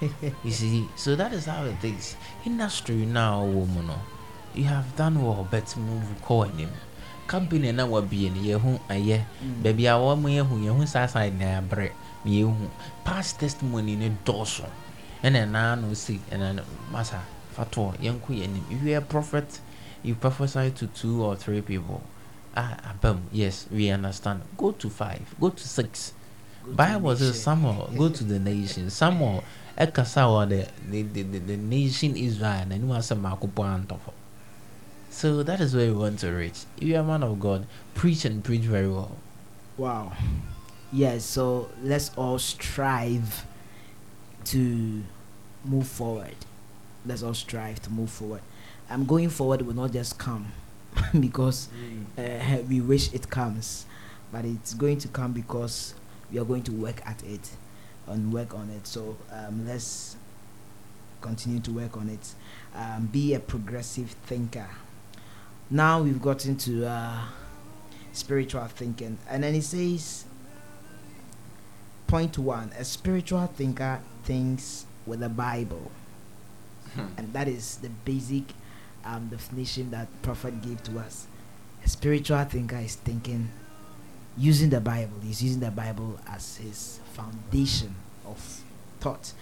[0.00, 2.14] hɔ you see so that is how it is
[2.46, 3.82] industry now wɔ mu
[4.54, 6.70] you have done well but move kɔ anim
[7.30, 9.18] company na wabie no yɛho ɛyɛ.
[9.22, 9.62] Mm.
[9.62, 11.90] baabi a wɔn yɛhu yɛhu saa side na abrɛ
[12.24, 12.66] na yɛhu.
[13.04, 14.66] Past testimony ne dɔɔso.
[15.22, 16.58] Ɛna ɛnaa no si ɛna
[16.90, 17.22] masa
[17.56, 18.64] fatoɔ yɛnkɔ yɛn anim.
[18.70, 19.60] If you are a prophet
[20.02, 22.02] you prophesy to two or three people.
[22.56, 24.42] Ah abam yes we understand.
[24.58, 26.12] Go to five go to six.
[26.64, 28.90] Go to bible says samuel go to the nation.
[28.90, 29.44] Samuel
[29.78, 34.10] ɛkasa wɔ the the, the, the, the nation israel na anim asɛ maako po antɔfo
[35.10, 37.66] so that is where we want to reach if you are a man of god
[37.94, 39.16] preach and preach very well
[39.80, 40.12] Wow.
[40.92, 43.46] Yes, so let's all strive
[44.44, 45.02] to
[45.64, 46.36] move forward.
[47.06, 48.42] Let's all strive to move forward.
[48.90, 50.52] I'm going forward will not just come
[51.18, 51.68] because
[52.18, 53.86] uh, we wish it comes,
[54.30, 55.94] but it's going to come because
[56.30, 57.48] we are going to work at it
[58.06, 58.86] and work on it.
[58.86, 60.16] So um, let's
[61.22, 62.34] continue to work on it.
[62.74, 64.68] Um, be a progressive thinker.
[65.70, 67.22] Now we've gotten to uh,
[68.12, 69.18] spiritual thinking.
[69.28, 70.24] And then he says,
[72.06, 75.90] point one, a spiritual thinker thinks with the Bible.
[77.16, 78.44] and that is the basic
[79.04, 81.26] um, definition that prophet gave to us.
[81.84, 83.48] A spiritual thinker is thinking
[84.36, 85.18] using the Bible.
[85.22, 87.94] He's using the Bible as his foundation
[88.26, 88.62] of
[88.98, 89.32] thought.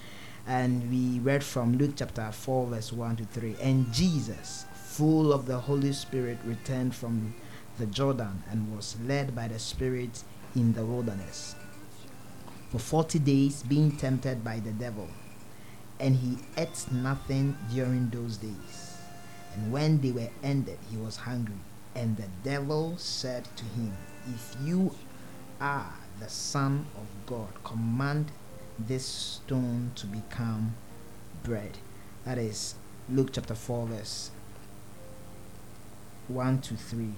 [0.46, 3.56] And we read from Luke chapter 4, verse 1 to 3.
[3.62, 4.64] And Jesus,
[4.98, 7.32] full of the Holy Spirit, returned from
[7.78, 10.24] the Jordan and was led by the Spirit
[10.56, 11.54] in the wilderness
[12.68, 15.08] for 40 days, being tempted by the devil.
[16.00, 18.96] And he ate nothing during those days.
[19.54, 21.60] And when they were ended, he was hungry.
[21.94, 23.92] And the devil said to him,
[24.26, 24.92] If you
[25.60, 28.32] are the Son of God, command
[28.76, 30.74] this stone to become
[31.44, 31.78] bread.
[32.24, 32.74] That is
[33.08, 34.32] Luke chapter 4, verse
[36.28, 37.12] 1 to 3.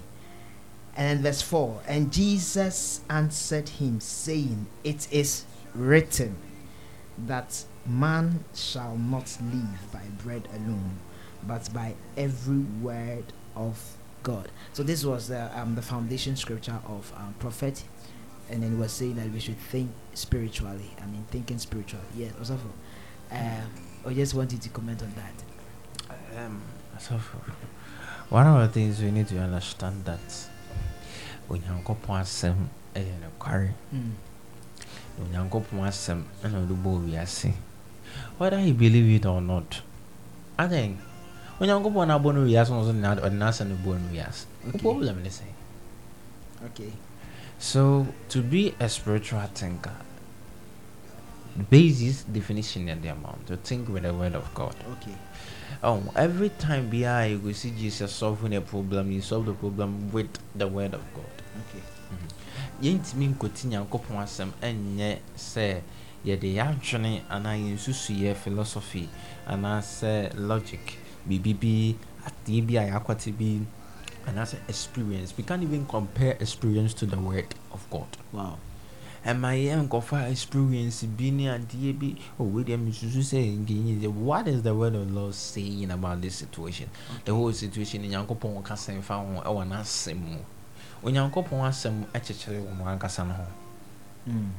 [0.97, 6.35] And then verse 4 And Jesus answered him, saying, It is written
[7.17, 10.99] that man shall not live by bread alone,
[11.43, 14.49] but by every word of God.
[14.73, 17.83] So this was the um, the foundation scripture of um, prophet,
[18.49, 20.91] and then he was saying that we should think spiritually.
[21.01, 22.05] I mean, thinking spiritually.
[22.15, 22.57] Yes, also.
[23.31, 23.71] Um,
[24.05, 26.45] I just wanted to comment on that.
[26.45, 26.61] Um,
[26.99, 27.19] so
[28.31, 30.47] one of the things we need to understand that
[31.47, 32.55] when you go to masam asɛm
[32.95, 34.11] ɛyɛ nokware Mm.
[35.19, 37.53] na onyankopɔn asɛm ɛna ɔde bɔɔ wiase
[38.37, 39.81] whether he believe it or not
[40.57, 40.97] i think
[41.59, 44.77] onyankopɔn na abɔ no wiase no so na ɔde n'asɛm no bɔ no wiase Okay.
[44.79, 45.43] problem ne sɛ
[46.65, 46.93] Okay.
[47.59, 50.10] so to be a spiritual thinker the
[51.69, 55.15] basis definition and the amount to think with the word of god Okay.
[55.83, 60.29] Oh, every time BI you see Jesus solving a problem, you solve the problem with
[60.53, 61.33] the word of God.
[61.65, 61.81] Okay.
[61.81, 62.85] Mm-hmm.
[62.85, 65.81] yɛntumi nkɔti nyankopɔn asɛm ɛnyɛ sɛ
[66.25, 69.09] yɛde yɛadwene anaa yɛnsusuyɛ philosophy
[69.47, 70.97] anaasɛ logic
[71.27, 71.95] biribi bi
[72.27, 73.61] adeɛ bi a yɛakɔte bi
[74.27, 78.57] anaasɛ experience we can't even compare experience to the word of god Wow.
[79.25, 84.09] Ɛma yɛ nkɔfa experience bi ne adeɛ bi oh wei deɛ mesusu sɛ nkenyi deɛ
[84.11, 86.89] what is the word of lord saying about this situation?
[87.25, 90.39] The whole situation nyankopɔn ka sɛm fa ho ɛwɔ n'asɛm mu.
[91.03, 93.45] Onyankopɔn asɛm ɛkyekyere wɔ no ankasa no ho.
[94.27, 94.49] Mm.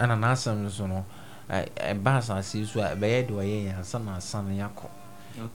[0.00, 1.04] ɛna n'asɛm no so no
[1.50, 4.88] ɛba asase so a ɛbɛyɛ deɛ ɔyɛ yɛn ansa na asa no yɛakɔ.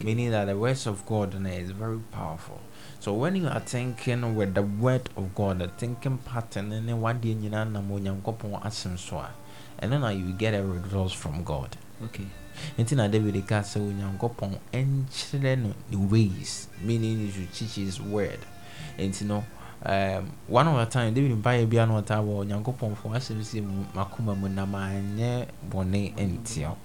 [0.03, 2.59] Meaning that the words of God no, is very powerful.
[3.01, 6.69] So when you are thinking with the word of God, the thinking pattern,
[7.01, 9.31] one day you know Onyankopɔn asɛm so a,
[9.79, 11.75] and then you get a result from God.
[12.05, 12.27] Okay.
[12.77, 17.99] Nti na David ka sɛ Onyankopɔn ɛnkyerɛ no the ways, meaning you should teach his
[17.99, 18.37] word.
[18.99, 19.43] Nti no,
[19.83, 23.83] um, one of the time David mpaeɛ bia no ɔtaa wɔ Onyankopɔn fo asɛm mu
[23.95, 26.75] makoma mu na maanyɛ bɔne ntia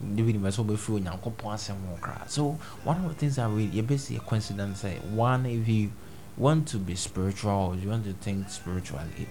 [0.00, 0.16] wo.
[0.16, 3.68] david mɛ sɛ wobɛfiri onyankopɔn asɛm ho koraa so one of the things that we
[3.68, 5.90] yɛbɛsi a coincidence sɛ one if you
[6.36, 9.28] want to be spiritual you want to think spiritually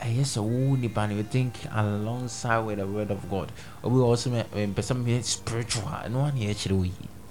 [0.00, 3.50] ɛyɛ sɛ wo nipa no you think alongside with the word of god.
[3.82, 6.86] Wɔ hɔ sɛ mpɛ sɛ spiritual ɛno wa ne yɛkyerɛ wo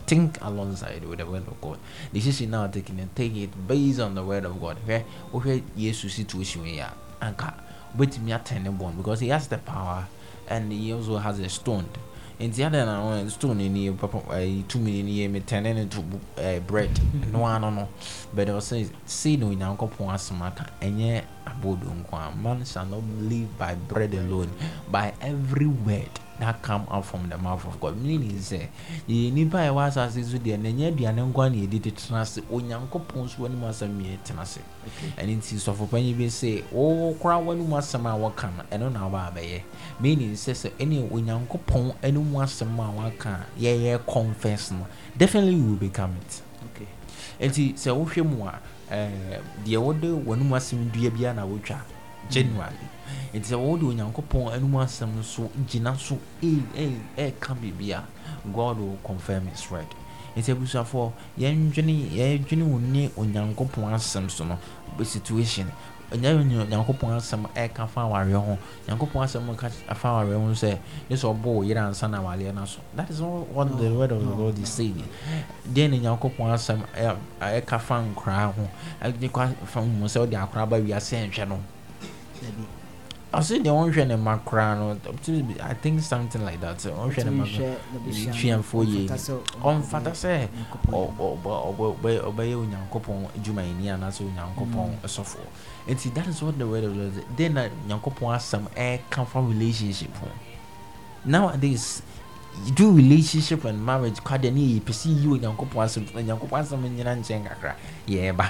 [0.05, 1.78] think alongside with the word of god.
[2.13, 5.61] This decision now taking and take it based on the word of god hwɛ wohwɛ
[5.78, 7.53] yesu situation yi a anka
[7.95, 10.05] wobɛtumi atɛn ne bɔn because he has the power
[10.49, 11.86] and he also has a stone
[12.39, 16.03] nti adɛn na wɔn stone ni yɛ papa ɛyi tumi ni yɛ metɛne ne to
[16.38, 16.89] ɛɛ bread.
[17.31, 17.88] No ano no
[18.33, 23.57] but ɔsɛ sei na onyankopɔn asɛm aka ɛnyɛ abodo nko a man shall not live
[23.57, 24.49] by bread alone
[24.91, 26.09] by every word
[26.39, 27.97] that come out from the mouth of God.
[27.97, 28.67] Meaning sɛ
[29.07, 31.91] yɛyɛ nipa a ɛwɔ asase so deɛ na ɛnyɛ aduane nko a na yɛde de
[31.91, 34.59] tena ase onyankopɔn so anim asɛm yɛ tena ase
[35.17, 39.33] ɛne nti sɔfopanyin bi sɛ wɔwɔ koraa w'anim asɛm a wɔka no ɛno na wɔba
[39.33, 39.61] abɛyɛ.
[39.99, 44.85] Meaning sɛ sɛ ɛne onyankopɔn anim asɛm a wɔaka a yɛyɛ confess no
[45.17, 46.41] definitely we will become it.
[46.71, 46.88] Okay.
[47.39, 48.59] nti sɛ wohwɛ mu a
[48.91, 51.81] ɛɛ, deɛ wode w'anim asɛm dua biara na wotwa
[52.29, 52.96] genually
[53.34, 58.03] nti sɛ wode onyankopɔn anim asɛm no so gyina so ɛ- ɛ- ɛɛka biribi a
[58.53, 59.88] god will confirm his word.
[60.36, 64.58] Nti abusuafoɔ yɛndwene yɛdwene wo ne onyankopɔn asɛm so no
[65.03, 65.72] situation.
[66.12, 68.58] Ɛnyɛ onyankopɔn asɛm ɛka fa awareɛ ho.
[68.88, 70.78] Nyankopɔn asɛm ka fa awareɛ ho sɛ
[71.10, 72.80] ne sɛ ɔbɔ wo yere ansa na awareɛ no so.
[72.95, 75.03] That is not what the word of the lord is saying.
[75.68, 76.80] Deɛ ne nyankopɔn asɛm
[77.41, 78.68] ɛka fa nkoraa ho
[79.66, 81.60] fa mu sɛ wode akoraa ba wiase ɛnhwɛ no.
[83.32, 83.38] Dabi.
[83.43, 84.97] ɔse deɛ wɔnhwɛ ne ma koraa no
[85.63, 89.07] i think something like that sɛ ɔnhwɛ ne ma Wotumi hwɛ n'abusua no, tuafoɔ yɛ
[89.07, 94.89] ɔmfata sɛ ɔmfata sɛ Nyankopɔn ɔ- ɔ- ɔbɛ- ɔbɛ- ɔbɛyɛ ɔbɛyɛ onyankopɔn adwumayɛni anaasɛ onyankopɔn
[95.03, 95.45] sɔfoɔ
[95.88, 97.23] nti that is what the word of the Lord says.
[97.36, 100.11] then na nyankopɔn asɛm ɛka fa relationship
[101.25, 102.01] nowadays
[102.65, 106.21] you do relationship and marriage kwa deɛ ne yɛ pɛ sɛ yi onyankopɔn asɛm na
[106.21, 107.75] nyankopɔn asɛm nyina nkyɛn kakra
[108.07, 108.49] yɛɛba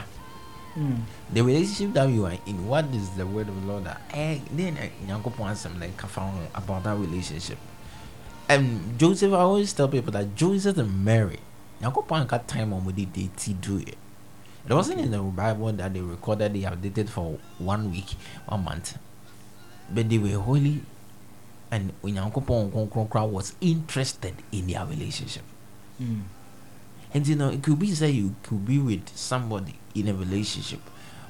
[0.77, 1.01] Mm.
[1.31, 4.39] The relationship that you are in what is the word of the lord that eh
[4.51, 6.07] then eh, nyankopɔn asɛm na ɛka
[6.55, 7.57] about that relationship.
[8.49, 11.39] And joseph i always tell people that joseph and mary
[11.81, 13.97] nyankopɔn anka time a wɔde date do it.
[14.69, 18.15] It wasn't in the bible that they recorded they have dated for one week
[18.47, 18.97] one month.
[19.89, 20.81] But they were holy
[21.71, 25.43] and onyankopɔn nkonkron was interested in their relationship.
[26.01, 26.23] Mm.
[27.13, 30.79] and you know, it could be that you could be with somebody in a relationship,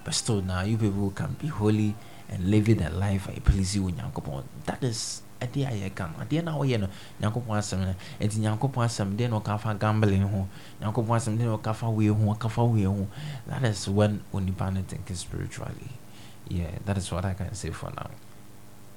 [0.07, 1.93] but still now you people can be holy
[2.29, 4.45] and living a life I please you in Yankopon.
[4.65, 6.15] That is a dear I can.
[6.17, 6.87] A dear now, you know,
[7.21, 10.49] Yankopon Sam, and in Yankopon Sam, then no kafa gambling home,
[10.81, 13.09] Yankopon Sam, then no kafa we home, kafa we home.
[13.47, 15.89] That is when Unipana thinking spiritually.
[16.47, 18.09] Yeah, that is what I can say for now.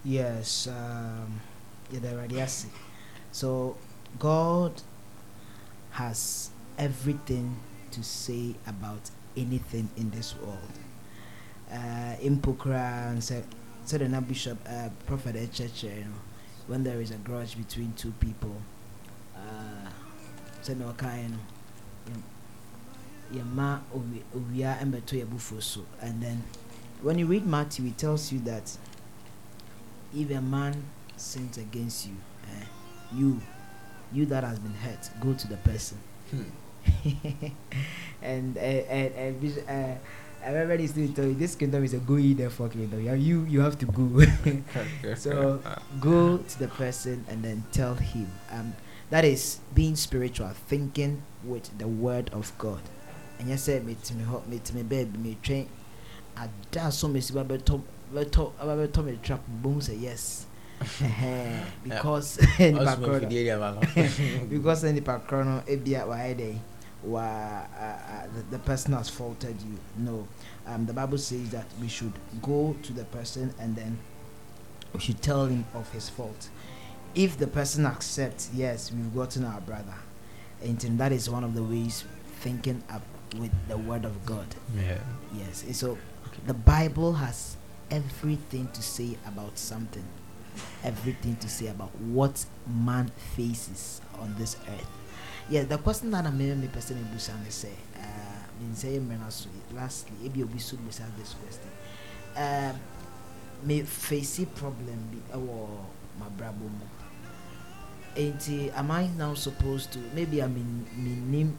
[0.05, 1.41] Yes, um,
[1.93, 2.67] already ase.
[3.33, 3.77] So
[4.17, 4.81] God
[5.91, 7.57] has everything
[7.91, 10.71] to say about anything in this world.
[11.73, 13.45] Uh, Impokra and said,
[13.85, 16.07] said the bishop, uh, prophet church, you know,
[16.67, 18.57] when there is a grudge between two people,
[19.37, 19.89] uh,
[20.63, 21.39] said no kind,
[23.33, 26.43] your ma owia embeto yabufu so, and then
[27.03, 28.77] when you read Matthew, it tells you that
[30.15, 30.83] if a man
[31.17, 32.15] sins against you,
[32.45, 32.65] eh,
[33.15, 33.41] you
[34.13, 35.99] you that has been hurt, go to the person.
[38.23, 39.99] and uh, and and uh,
[40.45, 43.05] I remember this to tell you this kingdom is a go in there for kingdom.
[43.05, 44.25] Yeah, you you have to go.
[45.17, 45.61] so
[46.01, 48.31] go to the person and then tell him.
[48.51, 48.75] Um,
[49.11, 52.81] that is being spiritual, thinking with the word of God.
[53.39, 55.69] And you say me to me hot me to me baby me train.
[56.37, 57.83] I da so me beto
[58.15, 60.47] beto aba beto me trap boom say yes.
[61.85, 66.61] Because nipa korɔ no- because nipa korɔ no ebia wayɛ dɛ wa
[67.09, 69.79] uh, uh, the, the person has faulted you.
[69.97, 70.29] No.
[70.67, 73.99] Um, the bible says that we should go to the person and then
[74.93, 76.49] we should tell him of his fault.
[77.15, 79.95] If the person accepts yes we've gotten our brother.
[80.63, 82.05] And that is one of the ways
[82.41, 83.03] thinking up
[83.39, 84.47] with the word of god.
[84.77, 84.99] Yeah.
[85.35, 85.63] yes.
[85.63, 85.97] And so
[86.47, 87.57] the bible has
[87.91, 90.05] everything to say about something.
[90.85, 95.00] Everything to say about what man faces on this earth
[95.51, 98.01] yeah the question that i'm mainly person in busan is say uh
[98.61, 99.01] mean say
[99.75, 101.71] lastly ebi obi should be this question.
[102.37, 102.77] Um
[103.65, 105.85] me face problem bi ɛwɔ
[106.19, 106.87] m'abrabɔ mu
[108.17, 111.57] enti am i now supposed to maybe i mean meaning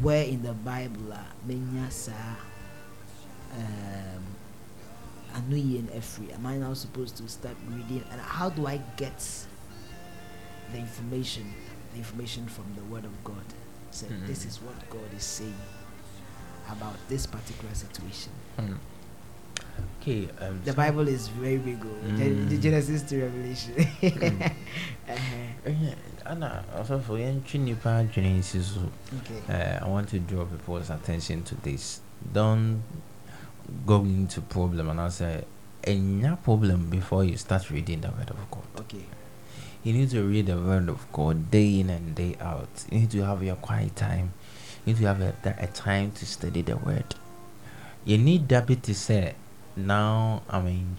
[0.00, 2.36] where in the bible a menya saa
[3.56, 4.22] um
[5.34, 8.04] ano yie no afiri am i now supposed to start reading?
[8.12, 9.18] And how do i get
[10.72, 11.52] the information
[11.92, 13.44] the information from the word of god
[13.90, 14.26] say Mhm.
[14.26, 15.54] this is what god is saying
[16.70, 18.74] about this particular situation Hmm.
[20.00, 20.28] Okay.
[20.40, 22.16] Um, the so- bible is very big oh.
[22.16, 22.62] Gen- the Mm.
[22.62, 25.66] genesis to revelation uh-huh.
[25.66, 25.94] Eh,
[26.26, 31.54] Anna, also for yɛntwe nipa adwene okay uh, I want to draw people's attention to
[31.56, 32.00] this.
[32.32, 32.82] Don't
[33.86, 35.44] go into problem and I say,
[35.84, 38.64] any problem before you start reading the word of God.
[38.80, 39.04] okay
[39.82, 42.68] You need to read the word of God day in and day out.
[42.90, 44.34] You need to have your quiet time.
[44.84, 47.14] You need to have a, a time to study the word.
[48.04, 49.34] You need that to say,
[49.76, 50.96] now I'm in,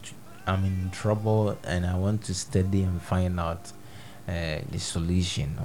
[0.48, 3.72] I'm in trouble and I want to study and find out
[4.28, 5.58] uh, the solution.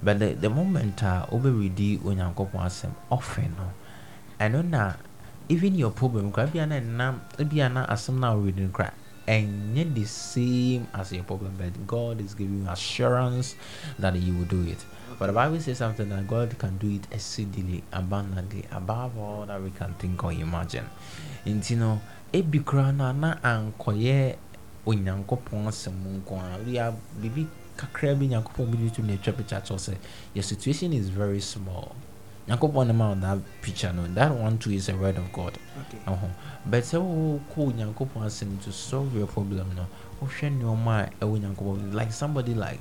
[0.00, 3.56] But the, the moment uh, when you go asem often
[4.38, 4.92] I know na
[5.48, 8.92] even your problem kora bi ana nam bi ana asem na reading kora
[9.26, 13.56] ɛnyɛ the same as your problem but God is giving you assurance
[13.98, 14.84] that He will do it.
[15.18, 19.62] But the Bible says something that God can do it exceedingly abundantly above all that
[19.62, 20.88] we can think or imagine.
[21.46, 22.00] Nti no
[22.32, 24.36] ebi koraa na ankɔyɛ
[24.86, 27.46] onyankopɔn asɛm mu nko a wia biribi
[27.76, 29.98] kakra bi nyankopɔn bi de na picture
[30.34, 31.96] your situation is very small
[32.48, 35.58] nyankopɔn nam on that picture no that one too is a word of god.
[35.80, 35.98] Okay.
[36.06, 36.28] Uh-huh.
[36.64, 39.86] but sɛ wokɔ onyankopɔn asɛm to solve your problem no
[40.20, 42.80] wohwɛ nneɔma a ɛwɔ nyankopɔn like somebody like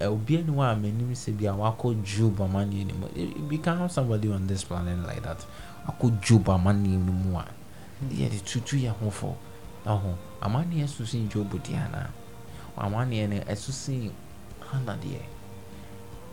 [0.00, 3.78] obia ne hɔ a m'anim sɛ bi a wakɔ job amanneɛ no mu we can
[3.78, 5.44] have somebody on this planet like that.
[5.88, 7.46] Wakɔ job amanneɛ no mu a
[8.12, 9.34] yɛde tutu yɛ ho fɔ
[9.86, 12.10] ɔho amanneɛ so sen job deɛ anaa?
[12.76, 14.12] Amanneɛ no ɛso sen
[14.70, 15.20] hana deɛ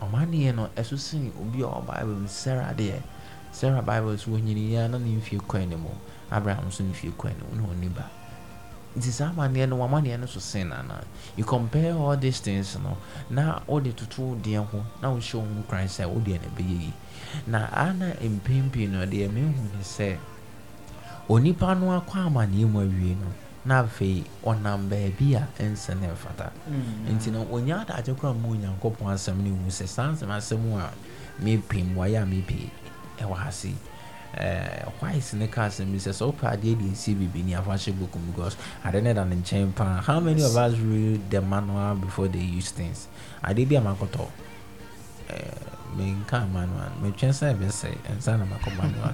[0.01, 2.27] ɔmanneɛ no ɛso sen obi a ɔwɔ bible
[2.77, 3.01] deɛ
[3.51, 5.89] sarah bible so wɔnyiniɛ na ne mfie kwan no mu
[6.31, 8.05] abraham so mfie kwan no mu na ɔni ba.
[8.97, 11.03] Nti saa amanneɛ no amanneɛ no so sen anaa
[11.35, 12.97] you compare all these things no.
[13.29, 16.93] Na wode toto deɛ ho na wohyɛ wo kran sɛ wodeɛ na ɛbɛyɛ yi
[17.47, 20.17] na ana mpɛn pii no deɛ mehu ne sɛ
[21.29, 23.27] onipa no akɔ amanneɛ mu awie no.
[23.67, 26.51] Na afei ɔnam baabi a ɛnsɛ ne mfata
[27.11, 30.89] nti no ɔnya adagye kora mu onyankopɔn asɛm no hu sɛ saa nsɛm asɛm a
[31.43, 32.69] mepem wayɛ a mepɛ
[33.19, 33.73] ɛwɔ ha se
[35.01, 37.91] white ne ka asɛm bi sɛ sɛ wopɛ adeɛ de ɛsie bibi ni afa hyɛ
[37.99, 38.55] book mu because
[38.85, 40.01] ade ne da ne nkyɛn paa.
[40.01, 43.07] How many of us read the manual before they use things?
[43.43, 44.27] Adeɛ bi a makɔtɔ
[45.97, 49.13] menka manual metwɛn sɛ ɛbɛsɛ ɛnsa na makɔ manual.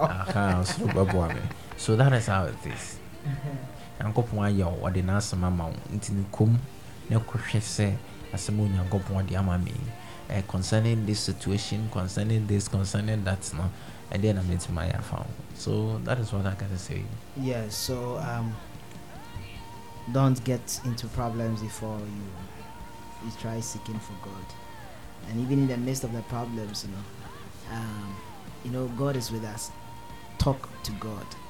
[0.10, 1.40] Aha ɔsoro bɛboa me.
[1.76, 2.99] So that is how it is
[4.00, 5.76] nyankopɔn ayɛ wo ɔde n'asɛm ama wo.
[5.94, 6.58] Nti ne kom
[7.08, 7.96] na kɔhwɛ sɛ
[8.32, 9.72] asɛm a onyankopɔn de ama me
[10.28, 13.70] eh, concerning this situation concerning this concerning that no
[14.12, 17.02] ɛdeɛ na mɛtumi ayɛ afa ho so that is what i can say.
[17.36, 18.54] Yeah so um
[20.12, 22.26] don't get into problems before you
[23.24, 24.46] you try seeking for god.
[25.28, 28.16] And even in the midst of the problems you know um
[28.64, 29.70] you know god is with us.
[30.38, 31.26] Talk to god.
[31.26, 31.49] uh,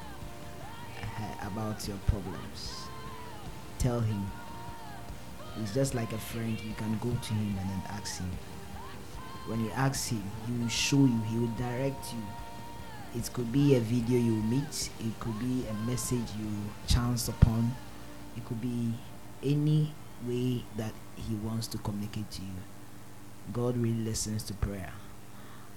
[1.43, 2.85] about your problems.
[3.79, 4.31] Tell him.
[5.59, 8.31] He's just like a friend you can go to him and then ask him.
[9.47, 12.23] When you ask him he will show you he will direct you.
[13.19, 16.47] It could be a video you meet it could be a message you
[16.87, 17.75] chance upon
[18.37, 18.93] it could be
[19.43, 19.93] any
[20.27, 22.49] way that he wants to communicate to you.
[23.53, 24.93] God really listens to prayer.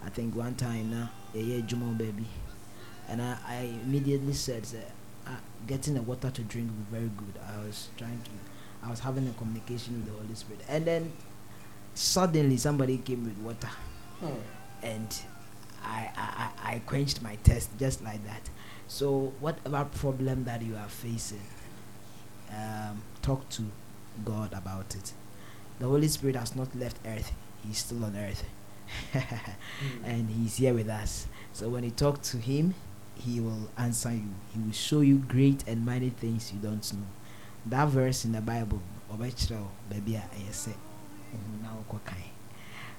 [0.05, 2.25] I think one time now, yeah, yeah, Jumo baby,
[3.07, 4.83] and I, I immediately said, say,
[5.27, 5.31] uh,
[5.67, 7.39] getting the water to drink be very good.
[7.55, 8.31] I was trying to,
[8.85, 11.13] I was having a communication with the Holy Spirit, and then
[11.93, 13.69] suddenly somebody came with water,
[14.81, 15.15] and
[15.83, 18.49] I, I, I I quenched my thirst just like that.
[18.87, 21.41] So whatever problem that you are facing,
[22.51, 23.63] um, talk to
[24.25, 25.13] God about it.
[25.79, 27.31] The Holy Spirit has not left earth;
[27.65, 28.43] He's still on earth,
[30.03, 31.27] and He's here with us.
[31.53, 32.75] So when you talk to Him,
[33.15, 34.29] He will answer you.
[34.53, 37.05] He will show you great and mighty things you don't know.
[37.65, 38.81] That verse in the Bible.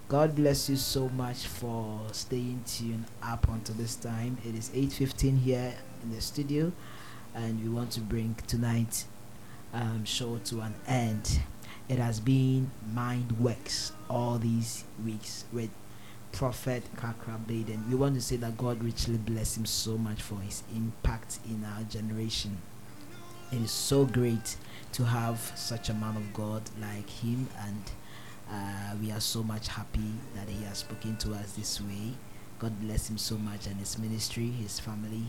[0.08, 4.38] God bless you so much for staying tuned up until this time.
[4.44, 6.72] It is 8:15 here in the studio,
[7.34, 9.06] and we want to bring tonight's
[9.72, 11.40] um, show to an end.
[11.88, 15.70] It has been Mind Works all these weeks with
[16.34, 17.88] Prophet Kakra Baiden.
[17.88, 21.64] We want to say that God richly bless him so much for his impact in
[21.64, 22.58] our generation.
[23.52, 24.56] It is so great
[24.94, 27.82] to have such a man of God like him, and
[28.50, 32.14] uh, we are so much happy that he has spoken to us this way.
[32.58, 35.26] God bless him so much and his ministry, his family.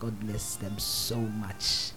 [0.00, 1.92] God bless them so much.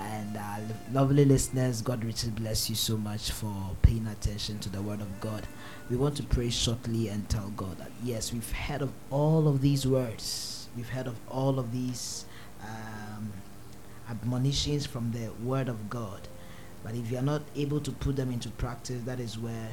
[0.00, 0.56] And uh,
[0.92, 5.20] lovely listeners, God richly bless you so much for paying attention to the Word of
[5.20, 5.46] God.
[5.90, 9.60] We want to pray shortly and tell God that yes, we've heard of all of
[9.60, 12.26] these words, we've heard of all of these
[12.62, 13.32] um,
[14.08, 16.28] admonitions from the Word of God.
[16.84, 19.70] But if you are not able to put them into practice, that is where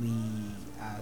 [0.00, 0.10] we
[0.80, 1.00] are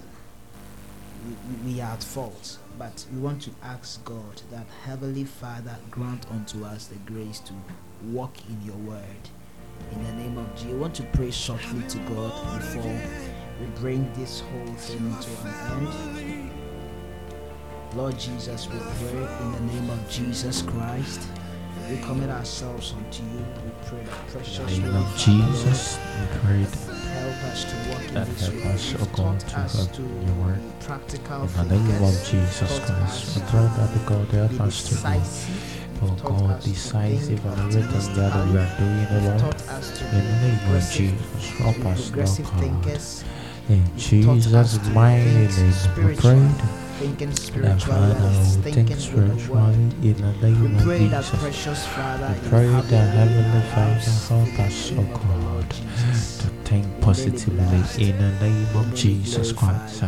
[1.64, 2.58] we- we are at fault.
[2.76, 7.52] But we want to ask God that Heavenly Father grant unto us the grace to
[8.10, 9.02] walk in your word.
[9.92, 10.72] In the name of Jesus.
[10.72, 13.00] We want to pray shortly to God before
[13.60, 15.86] we bring this whole thing to an
[16.18, 16.50] end.
[17.94, 21.20] Lord Jesus, we pray in the name of Jesus Christ.
[21.90, 23.44] We commit ourselves unto you.
[23.64, 26.92] We pray that precious In the name of Jesus, we pray
[27.22, 30.02] help us to walk in that this help us, O God, to us walk to
[30.02, 30.60] in your word.
[30.80, 32.24] practical In the name of.
[32.24, 37.52] Jesus Christ, we pray that the God help us to be, oh God, decisive in
[37.52, 39.38] everything that we are doing, O You've Lord.
[39.40, 43.02] taught us to In the name of Jesus, help us, Lord God.
[43.68, 46.50] In You've taught us Jesus' mighty name, we prayed.
[47.02, 51.40] Spiritually, Father, we think spiritually in the name We of pray that Jesus.
[51.40, 55.20] precious Father, We pray that your way in Heavenly Father help us, O name of
[55.20, 60.04] the Lord God, to think positively in the name of Jesus Christ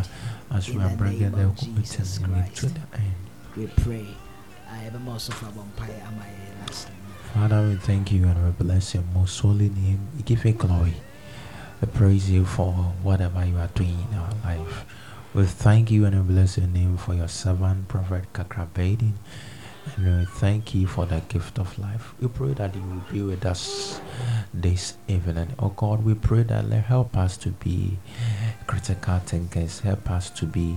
[0.53, 3.15] as we are bringing the Jesus meeting to the end.
[3.57, 4.07] We pray.
[7.35, 9.98] Father, we thank you and we bless your most holy name.
[10.16, 10.94] We give you glory.
[11.81, 14.85] We praise you for whatever you are doing in our life.
[15.35, 19.15] We thank you and we bless your name for your servant, Prophet Kakra Baiden.
[19.97, 22.15] And we thank you for the gift of life.
[22.20, 24.01] We pray that you will be with us
[24.52, 25.48] this evening.
[25.59, 27.98] Oh God, we pray that help us to be
[28.66, 29.81] critical thinkers.
[29.81, 30.77] Help us to be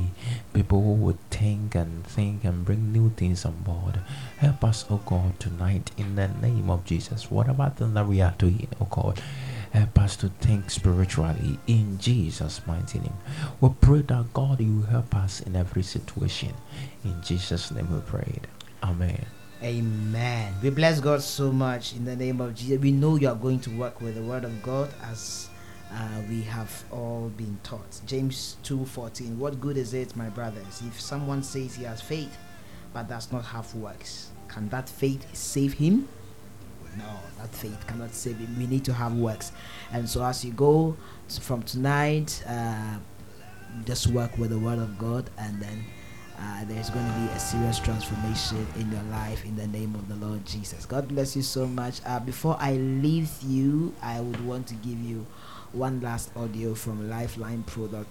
[0.53, 3.99] people who would think and think and bring new things on board.
[4.37, 7.31] Help us, oh God, tonight in the name of Jesus.
[7.31, 9.21] Whatever thing that we are doing, oh God,
[9.71, 13.17] help us to think spiritually in Jesus' mighty name.
[13.61, 16.53] We pray that God, you help us in every situation.
[17.03, 18.47] In Jesus' name we prayed.
[18.83, 19.25] Amen.
[19.63, 20.53] Amen.
[20.61, 22.79] We bless God so much in the name of Jesus.
[22.79, 25.46] We know you are going to work with the word of God as
[25.91, 28.01] uh, we have all been taught.
[28.05, 29.37] James 2:14.
[29.37, 32.37] What good is it, my brothers, if someone says he has faith
[32.93, 34.29] but does not have works?
[34.47, 36.07] Can that faith save him?
[36.97, 37.05] No,
[37.37, 38.55] that faith cannot save him.
[38.57, 39.51] We need to have works.
[39.91, 40.97] And so as you go
[41.41, 42.97] from tonight, uh,
[43.85, 45.83] just work with the word of God and then
[46.39, 50.07] uh, there's going to be a serious transformation in your life in the name of
[50.07, 50.85] the Lord Jesus.
[50.85, 51.99] God bless you so much.
[52.05, 55.25] Uh, before I leave you, I would want to give you
[55.73, 58.05] one last audio from lifelinepro.org.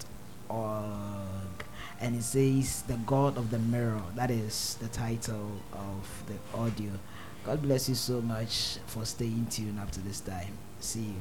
[2.01, 4.03] And it says, The God of the Mirror.
[4.15, 6.91] That is the title of the audio.
[7.45, 10.59] God bless you so much for staying tuned up to this time.
[10.81, 11.21] See you.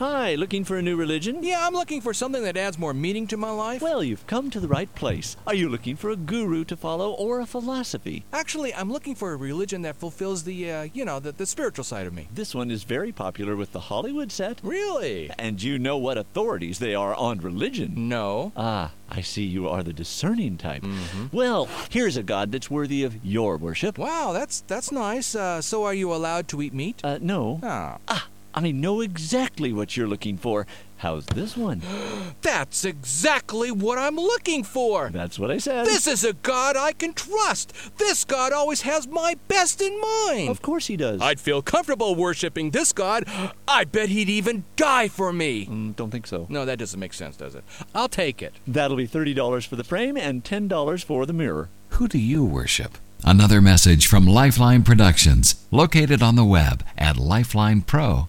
[0.00, 1.38] Hi, looking for a new religion?
[1.44, 3.80] Yeah, I'm looking for something that adds more meaning to my life.
[3.80, 5.36] Well, you've come to the right place.
[5.46, 8.24] Are you looking for a guru to follow or a philosophy?
[8.32, 11.84] Actually, I'm looking for a religion that fulfills the, uh, you know, the, the spiritual
[11.84, 12.26] side of me.
[12.34, 14.58] This one is very popular with the Hollywood set.
[14.64, 15.30] Really?
[15.38, 18.08] And you know what authorities they are on religion.
[18.08, 18.50] No.
[18.56, 20.82] Ah, I see you are the discerning type.
[20.82, 21.32] Mhm.
[21.32, 23.96] Well, here's a God that's worthy of your worship.
[23.96, 25.36] Wow, that's that's nice.
[25.36, 27.00] Uh, so, are you allowed to eat meat?
[27.04, 27.60] Uh, no.
[27.62, 27.98] Ah.
[28.08, 28.26] Ah,
[28.56, 30.64] I know exactly what you're looking for.
[30.98, 31.82] How's this one?
[32.42, 35.10] That's exactly what I'm looking for.
[35.10, 35.86] That's what I said.
[35.86, 37.72] This is a God I can trust.
[37.98, 40.48] This God always has my best in mind.
[40.48, 41.20] Of course he does.
[41.20, 43.24] I'd feel comfortable worshiping this God.
[43.66, 45.66] I bet he'd even die for me.
[45.66, 46.46] Mm, don't think so.
[46.48, 47.64] No, that doesn't make sense, does it?
[47.92, 48.54] I'll take it.
[48.68, 51.70] That'll be $30 for the frame and $10 for the mirror.
[51.90, 52.98] Who do you worship?
[53.24, 58.28] Another message from Lifeline Productions, located on the web at lifelinepro.com.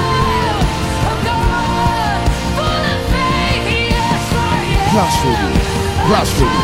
[4.91, 5.49] Plus Radio.
[6.05, 6.51] Plus Radio.